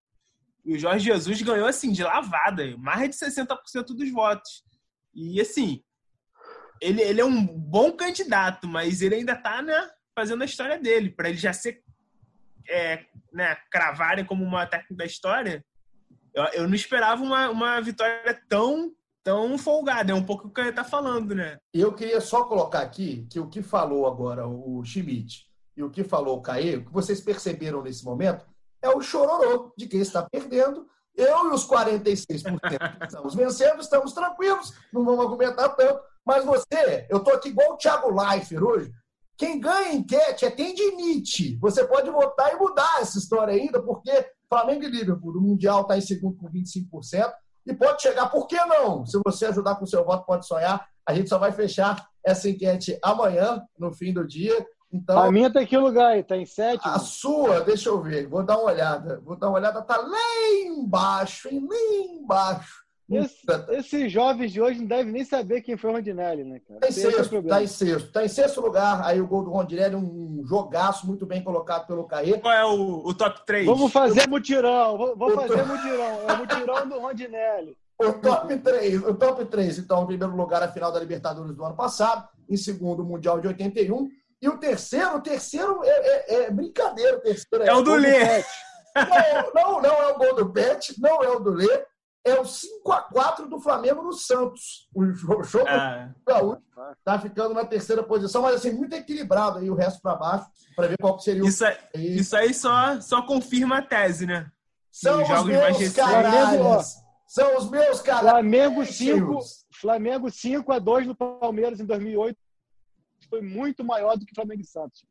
e 0.65 0.73
o 0.73 0.79
Jorge 0.79 1.05
Jesus 1.05 1.39
ganhou, 1.43 1.67
assim, 1.67 1.91
de 1.91 2.01
lavada, 2.01 2.75
mais 2.77 3.11
de 3.11 3.15
60% 3.15 3.95
dos 3.95 4.11
votos. 4.11 4.63
E, 5.13 5.39
assim, 5.39 5.83
ele, 6.81 6.99
ele 6.99 7.21
é 7.21 7.25
um 7.25 7.45
bom 7.45 7.91
candidato, 7.91 8.67
mas 8.67 9.03
ele 9.03 9.13
ainda 9.13 9.33
está 9.33 9.61
né, 9.61 9.87
fazendo 10.15 10.41
a 10.41 10.45
história 10.45 10.79
dele. 10.79 11.11
Para 11.11 11.29
ele 11.29 11.37
já 11.37 11.53
ser, 11.53 11.83
é, 12.67 13.05
né, 13.31 13.55
cravarem 13.69 14.25
como 14.25 14.43
uma 14.43 14.65
técnico 14.65 14.95
da 14.95 15.05
história, 15.05 15.63
eu, 16.33 16.43
eu 16.45 16.67
não 16.67 16.73
esperava 16.73 17.21
uma, 17.21 17.51
uma 17.51 17.79
vitória 17.81 18.41
tão 18.49 18.91
tão 19.25 19.57
folgado, 19.57 20.11
é 20.11 20.15
um 20.15 20.23
pouco 20.23 20.47
o 20.47 20.51
que 20.51 20.61
ele 20.61 20.69
está 20.69 20.83
falando, 20.83 21.33
né? 21.33 21.57
Eu 21.73 21.91
queria 21.93 22.21
só 22.21 22.43
colocar 22.43 22.81
aqui 22.81 23.25
que 23.27 23.39
o 23.39 23.49
que 23.49 23.63
falou 23.63 24.05
agora 24.05 24.47
o 24.47 24.83
Schmidt 24.85 25.47
e 25.75 25.81
o 25.81 25.89
que 25.89 26.03
falou 26.03 26.37
o 26.37 26.41
Caê, 26.43 26.75
o 26.75 26.85
que 26.85 26.93
vocês 26.93 27.19
perceberam 27.19 27.81
nesse 27.81 28.05
momento, 28.05 28.45
é 28.83 28.87
o 28.87 29.01
chororô 29.01 29.73
de 29.75 29.87
quem 29.87 29.99
está 29.99 30.21
perdendo. 30.29 30.87
Eu 31.15 31.49
e 31.49 31.53
os 31.53 31.67
46% 31.67 32.27
estamos 33.03 33.33
vencendo, 33.33 33.81
estamos 33.81 34.13
tranquilos, 34.13 34.73
não 34.93 35.03
vamos 35.03 35.25
argumentar 35.25 35.69
tanto. 35.69 35.99
Mas 36.23 36.45
você, 36.45 37.07
eu 37.09 37.17
estou 37.17 37.33
aqui 37.33 37.49
igual 37.49 37.73
o 37.73 37.77
Thiago 37.77 38.11
Leifert 38.11 38.61
hoje. 38.61 38.93
Quem 39.37 39.59
ganha 39.59 39.93
enquete 39.93 40.45
é 40.45 40.51
tendinite. 40.51 41.57
Você 41.57 41.83
pode 41.83 42.11
votar 42.11 42.53
e 42.53 42.57
mudar 42.57 43.01
essa 43.01 43.17
história 43.17 43.55
ainda, 43.55 43.81
porque 43.81 44.11
Flamengo 44.47 44.83
e 44.83 44.89
Liverpool, 44.89 45.33
do 45.33 45.41
Mundial, 45.41 45.81
está 45.81 45.97
em 45.97 46.01
segundo 46.01 46.37
com 46.37 46.47
25% 46.47 47.33
e 47.65 47.73
pode 47.73 48.01
chegar. 48.01 48.27
Por 48.27 48.47
que 48.47 48.55
não? 48.65 49.05
Se 49.05 49.19
você 49.25 49.47
ajudar 49.47 49.75
com 49.75 49.85
o 49.85 49.87
seu 49.87 50.03
voto, 50.05 50.25
pode 50.25 50.45
sonhar. 50.47 50.87
A 51.05 51.13
gente 51.13 51.29
só 51.29 51.37
vai 51.37 51.51
fechar 51.51 52.07
essa 52.23 52.49
enquete 52.49 52.97
amanhã, 53.03 53.61
no 53.77 53.91
fim 53.91 54.13
do 54.13 54.27
dia. 54.27 54.65
Então, 54.91 55.19
A 55.21 55.31
minha 55.31 55.51
tá 55.51 55.61
em 55.61 55.65
que 55.65 55.77
lugar 55.77 56.11
aí? 56.11 56.23
Tá 56.23 56.37
em 56.37 56.45
sétimo? 56.45 56.91
a 56.91 56.99
sua, 56.99 57.61
deixa 57.61 57.89
eu 57.89 58.01
ver, 58.01 58.27
vou 58.27 58.43
dar 58.43 58.57
uma 58.57 58.71
olhada. 58.71 59.19
Vou 59.23 59.35
dar 59.35 59.49
uma 59.49 59.57
olhada, 59.57 59.81
tá 59.81 59.97
lá 59.97 60.17
embaixo, 60.65 61.49
hein? 61.49 61.67
Lá 61.67 61.75
embaixo. 61.75 62.84
Esse- 63.07 63.45
Esses 63.69 64.11
jovens 64.11 64.51
de 64.51 64.59
hoje 64.59 64.79
não 64.79 64.87
devem 64.87 65.13
nem 65.13 65.23
saber 65.23 65.61
quem 65.61 65.77
foi 65.77 65.91
o 65.91 65.93
Rondinelli, 65.93 66.43
né, 66.43 66.59
cara? 66.67 66.79
tá 66.79 66.87
em 66.87 66.89
é 66.89 66.93
sexto, 66.93 67.43
tá 67.43 67.61
em 67.63 67.67
sexto. 67.67 68.11
Tá 68.11 68.25
em 68.25 68.27
sexto 68.27 68.61
lugar, 68.61 69.01
aí 69.05 69.21
o 69.21 69.27
gol 69.27 69.43
do 69.43 69.51
Rondinelli, 69.51 69.95
um 69.95 70.41
jogaço 70.47 71.05
muito 71.05 71.25
bem 71.25 71.43
colocado 71.43 71.85
pelo 71.85 72.05
Caê. 72.05 72.39
Qual 72.39 72.53
é 72.53 72.65
o, 72.65 73.03
o 73.05 73.13
top 73.13 73.45
3? 73.45 73.65
Vamos 73.65 73.91
fazer 73.91 74.27
mutirão, 74.27 74.97
vou, 74.97 75.15
vou 75.15 75.31
fazer 75.35 75.59
tô- 75.59 75.65
mutirão. 75.65 76.29
É 76.29 76.33
o 76.33 76.37
mutirão 76.37 76.89
do 76.89 76.99
Rondinelli. 76.99 77.77
O 77.97 78.11
top 78.13 78.57
3, 78.57 79.03
o 79.03 79.13
top 79.13 79.45
3, 79.45 79.77
então, 79.77 80.03
em 80.03 80.07
primeiro 80.07 80.35
lugar, 80.35 80.61
a 80.63 80.67
final 80.71 80.91
da 80.91 80.99
Libertadores 80.99 81.55
do 81.55 81.63
ano 81.63 81.75
passado, 81.75 82.27
em 82.49 82.57
segundo, 82.57 83.03
o 83.03 83.05
Mundial 83.05 83.39
de 83.39 83.47
81. 83.47 84.09
E 84.41 84.49
o 84.49 84.57
terceiro, 84.57 85.15
o 85.15 85.21
terceiro 85.21 85.79
é, 85.83 85.89
é- 85.89 86.43
é 86.45 86.51
brincadeira. 86.51 87.17
O 87.17 87.21
terceiro 87.21 87.63
É 87.63 87.73
o 87.73 87.81
do 87.81 87.93
Lê. 87.95 88.43
Não, 89.53 89.53
não, 89.53 89.81
não 89.81 89.95
é 90.01 90.07
o 90.11 90.17
gol 90.17 90.35
do 90.35 90.49
Pet, 90.51 90.95
não 90.99 91.23
é 91.23 91.29
o 91.29 91.39
do 91.39 91.51
Lê, 91.51 91.85
é 92.25 92.39
o 92.39 92.43
5x4 92.43 93.47
do 93.47 93.59
Flamengo 93.59 94.01
no 94.01 94.11
Santos. 94.11 94.89
O 94.93 95.05
jo- 95.05 95.43
jogo 95.43 95.65
do 95.65 96.15
Gaúcho 96.25 96.61
tá 97.03 97.19
ficando 97.19 97.53
na 97.53 97.63
terceira 97.65 98.01
posição, 98.03 98.41
mas 98.41 98.55
assim, 98.55 98.71
muito 98.71 98.93
equilibrado 98.93 99.59
aí 99.59 99.69
o 99.69 99.75
resto 99.75 100.01
para 100.01 100.15
baixo, 100.15 100.47
para 100.75 100.87
ver 100.87 100.97
qual 100.97 101.15
que 101.15 101.23
seria 101.23 101.43
o. 101.43 101.47
isso, 101.47 101.63
aí- 101.63 101.77
isso 101.93 102.35
aí 102.35 102.53
só, 102.53 102.99
só 102.99 103.21
confirma 103.21 103.77
a 103.77 103.81
tese, 103.81 104.25
né? 104.25 104.51
São 104.91 105.21
os 105.21 105.43
meus 105.45 105.93
caralhos. 105.93 106.95
São 107.27 107.57
os 107.57 107.69
meus 107.69 108.01
caralhos. 108.01 108.31
Flamengo 108.31 108.85
5, 108.85 109.39
Flamengo 109.79 110.31
5 110.31 110.71
a 110.71 110.79
2 110.79 111.05
no 111.07 111.15
Palmeiras 111.15 111.79
em 111.79 111.85
2008. 111.85 112.37
Foi 113.29 113.41
muito 113.41 113.83
maior 113.83 114.17
do 114.17 114.25
que 114.25 114.33
Flamengo 114.33 114.61
e 114.61 114.65
Santos. 114.65 115.03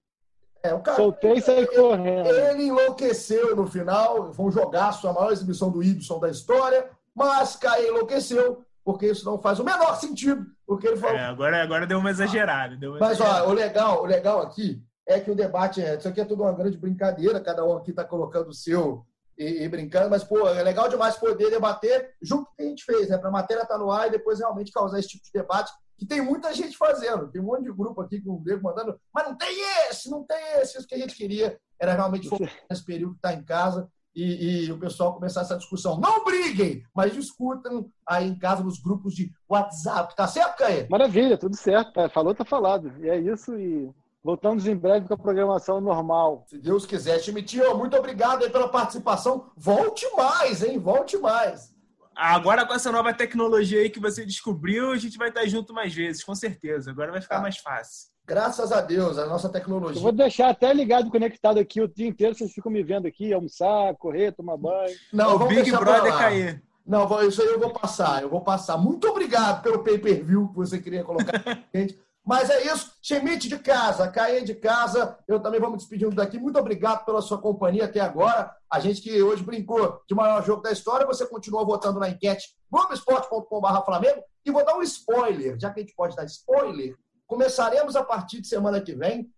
É, 0.62 0.72
o 0.72 0.80
cara, 0.80 0.96
Soltei 0.96 1.34
e 1.34 1.42
saí 1.42 1.66
correndo. 1.66 2.26
Ele 2.26 2.64
enlouqueceu 2.64 3.54
no 3.54 3.66
final, 3.66 4.32
foi 4.32 4.46
um 4.46 4.50
jogaço, 4.50 5.06
a 5.06 5.12
maior 5.12 5.30
exibição 5.32 5.70
do 5.70 5.82
Ibson 5.82 6.18
da 6.18 6.30
história, 6.30 6.88
mas 7.14 7.56
Caio 7.56 7.88
enlouqueceu, 7.88 8.64
porque 8.84 9.06
isso 9.06 9.24
não 9.24 9.40
faz 9.40 9.58
o 9.60 9.64
menor 9.64 9.94
sentido, 10.00 10.46
porque 10.66 10.86
ele 10.86 10.96
falou. 10.96 11.16
É, 11.16 11.24
agora, 11.24 11.62
agora 11.62 11.86
deu 11.86 11.98
uma 11.98 12.10
exagerada. 12.10 12.76
Deu 12.76 12.92
uma 12.92 12.98
Mas 12.98 13.18
exagerada. 13.18 13.46
ó, 13.46 13.50
o 13.50 13.52
legal, 13.52 14.02
o 14.02 14.06
legal 14.06 14.40
aqui 14.40 14.82
é 15.06 15.20
que 15.20 15.30
o 15.30 15.34
debate 15.34 15.82
é. 15.82 15.96
Isso 15.96 16.08
aqui 16.08 16.20
é 16.20 16.24
tudo 16.24 16.42
uma 16.42 16.52
grande 16.52 16.76
brincadeira, 16.76 17.40
cada 17.40 17.64
um 17.64 17.76
aqui 17.76 17.90
está 17.90 18.04
colocando 18.04 18.48
o 18.48 18.54
seu 18.54 19.06
e, 19.38 19.64
e 19.64 19.68
brincando, 19.68 20.10
mas, 20.10 20.24
pô, 20.24 20.48
é 20.48 20.62
legal 20.62 20.88
demais 20.88 21.16
poder 21.16 21.50
debater 21.50 22.14
junto 22.22 22.46
com 22.46 22.52
o 22.52 22.56
que 22.56 22.62
a 22.62 22.66
gente 22.66 22.84
fez, 22.84 23.08
né? 23.08 23.18
Para 23.18 23.28
a 23.28 23.32
matéria 23.32 23.62
estar 23.62 23.78
no 23.78 23.90
ar 23.90 24.08
e 24.08 24.12
depois 24.12 24.38
realmente 24.38 24.72
causar 24.72 24.98
esse 24.98 25.08
tipo 25.08 25.24
de 25.24 25.32
debate, 25.32 25.72
que 25.98 26.06
tem 26.06 26.20
muita 26.20 26.52
gente 26.52 26.76
fazendo. 26.76 27.30
Tem 27.30 27.40
um 27.40 27.44
monte 27.44 27.64
de 27.64 27.72
grupo 27.72 28.00
aqui 28.00 28.20
com 28.20 28.34
o 28.34 28.42
Diego 28.42 28.62
mandando, 28.62 28.98
mas 29.12 29.26
não 29.26 29.36
tem 29.36 29.48
esse, 29.88 30.10
não 30.10 30.24
tem 30.24 30.38
esse. 30.58 30.78
Isso 30.78 30.86
que 30.86 30.94
a 30.94 30.98
gente 30.98 31.14
queria 31.14 31.58
era 31.80 31.94
realmente 31.94 32.28
focar 32.28 32.50
nesse 32.70 32.84
período 32.84 33.12
que 33.12 33.18
está 33.18 33.32
em 33.32 33.42
casa. 33.42 33.88
E, 34.14 34.66
e 34.66 34.72
o 34.72 34.78
pessoal 34.78 35.12
começar 35.14 35.40
essa 35.40 35.56
discussão. 35.56 35.98
Não 35.98 36.22
briguem, 36.24 36.84
mas 36.94 37.12
discutam 37.12 37.88
aí 38.06 38.28
em 38.28 38.38
casa 38.38 38.62
nos 38.62 38.78
grupos 38.78 39.12
de 39.14 39.32
WhatsApp. 39.48 40.14
Tá 40.14 40.26
certo, 40.28 40.56
Caê? 40.58 40.86
Maravilha, 40.88 41.36
tudo 41.36 41.56
certo. 41.56 41.92
tá? 41.92 42.08
Falou, 42.08 42.34
tá 42.34 42.44
falado. 42.44 42.92
E 43.00 43.08
é 43.08 43.18
isso. 43.18 43.58
E 43.58 43.90
voltamos 44.22 44.66
em 44.66 44.76
breve 44.76 45.08
com 45.08 45.14
a 45.14 45.18
programação 45.18 45.80
normal. 45.80 46.44
Se 46.48 46.58
Deus 46.58 46.86
quiser. 46.86 47.18
Tio, 47.18 47.76
muito 47.76 47.96
obrigado 47.96 48.44
aí 48.44 48.50
pela 48.50 48.68
participação. 48.68 49.50
Volte 49.56 50.06
mais, 50.16 50.62
hein? 50.62 50.78
Volte 50.78 51.18
mais. 51.18 51.74
Agora, 52.16 52.64
com 52.64 52.72
essa 52.72 52.92
nova 52.92 53.12
tecnologia 53.12 53.80
aí 53.80 53.90
que 53.90 53.98
você 53.98 54.24
descobriu, 54.24 54.92
a 54.92 54.96
gente 54.96 55.18
vai 55.18 55.30
estar 55.30 55.44
junto 55.46 55.74
mais 55.74 55.92
vezes, 55.92 56.22
com 56.22 56.34
certeza. 56.36 56.92
Agora 56.92 57.10
vai 57.10 57.20
ficar 57.20 57.38
Ah. 57.38 57.42
mais 57.42 57.58
fácil. 57.58 58.13
Graças 58.26 58.72
a 58.72 58.80
Deus, 58.80 59.18
a 59.18 59.26
nossa 59.26 59.48
Eu 59.48 59.52
tecnologia. 59.52 60.00
vou 60.00 60.12
deixar 60.12 60.48
até 60.48 60.72
ligado, 60.72 61.10
conectado 61.10 61.58
aqui 61.58 61.80
o 61.80 61.88
dia 61.88 62.08
inteiro. 62.08 62.34
Vocês 62.34 62.52
ficam 62.52 62.72
me 62.72 62.82
vendo 62.82 63.06
aqui, 63.06 63.32
almoçar, 63.32 63.94
correr, 63.96 64.32
tomar 64.32 64.56
banho. 64.56 64.96
Não, 65.12 65.36
o 65.36 65.46
Big 65.46 65.70
Brother 65.70 66.16
cair. 66.16 66.62
Não, 66.86 67.22
isso 67.22 67.40
aí 67.40 67.48
eu 67.48 67.58
vou 67.58 67.70
passar, 67.70 68.22
eu 68.22 68.28
vou 68.28 68.40
passar. 68.40 68.76
Muito 68.76 69.08
obrigado 69.08 69.62
pelo 69.62 69.82
pay-per-view 69.82 70.48
que 70.48 70.56
você 70.56 70.78
queria 70.78 71.04
colocar 71.04 71.32
gente. 71.74 71.98
Mas 72.26 72.48
é 72.48 72.64
isso, 72.72 72.92
Chemite 73.02 73.48
de 73.50 73.58
casa, 73.58 74.08
Caê 74.08 74.40
de 74.40 74.54
casa, 74.54 75.18
eu 75.28 75.38
também 75.38 75.60
vou 75.60 75.70
me 75.70 75.76
despedindo 75.76 76.16
daqui. 76.16 76.38
Muito 76.38 76.58
obrigado 76.58 77.04
pela 77.04 77.20
sua 77.20 77.36
companhia 77.36 77.84
até 77.84 78.00
agora. 78.00 78.50
A 78.70 78.80
gente 78.80 79.02
que 79.02 79.22
hoje 79.22 79.42
brincou 79.42 80.00
de 80.08 80.14
maior 80.14 80.42
jogo 80.42 80.62
da 80.62 80.72
história, 80.72 81.06
você 81.06 81.26
continua 81.26 81.66
votando 81.66 82.00
na 82.00 82.08
enquete 82.08 82.54
globoesporte.com.br 82.70 83.84
Flamengo. 83.84 84.22
E 84.44 84.50
vou 84.50 84.64
dar 84.64 84.74
um 84.74 84.82
spoiler, 84.82 85.58
já 85.60 85.70
que 85.70 85.80
a 85.80 85.82
gente 85.82 85.94
pode 85.94 86.16
dar 86.16 86.24
spoiler, 86.24 86.96
começaremos 87.26 87.96
a 87.96 88.04
partir 88.04 88.40
de 88.40 88.48
semana 88.48 88.80
que 88.80 88.94
vem 88.94 89.30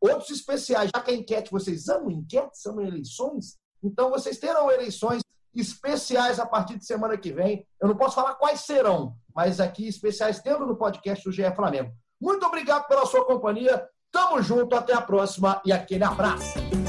outros 0.00 0.30
especiais, 0.30 0.90
já 0.94 1.02
que 1.02 1.10
a 1.10 1.14
enquete, 1.14 1.50
vocês 1.50 1.88
amam 1.88 2.10
enquetes, 2.10 2.64
amam 2.66 2.86
eleições, 2.86 3.56
então 3.82 4.10
vocês 4.10 4.38
terão 4.38 4.70
eleições 4.70 5.22
especiais 5.54 6.38
a 6.38 6.46
partir 6.46 6.76
de 6.78 6.84
semana 6.84 7.16
que 7.16 7.32
vem. 7.32 7.66
Eu 7.80 7.88
não 7.88 7.96
posso 7.96 8.14
falar 8.14 8.34
quais 8.34 8.60
serão, 8.60 9.16
mas 9.34 9.58
aqui 9.58 9.88
especiais 9.88 10.40
dentro 10.42 10.66
do 10.66 10.76
podcast 10.76 11.24
do 11.24 11.32
GE 11.32 11.50
Flamengo. 11.54 11.92
Muito 12.20 12.44
obrigado 12.44 12.86
pela 12.86 13.06
sua 13.06 13.24
companhia. 13.24 13.88
Tamo 14.10 14.40
junto, 14.42 14.74
até 14.74 14.92
a 14.92 15.00
próxima 15.00 15.60
e 15.64 15.72
aquele 15.72 16.04
abraço. 16.04 16.85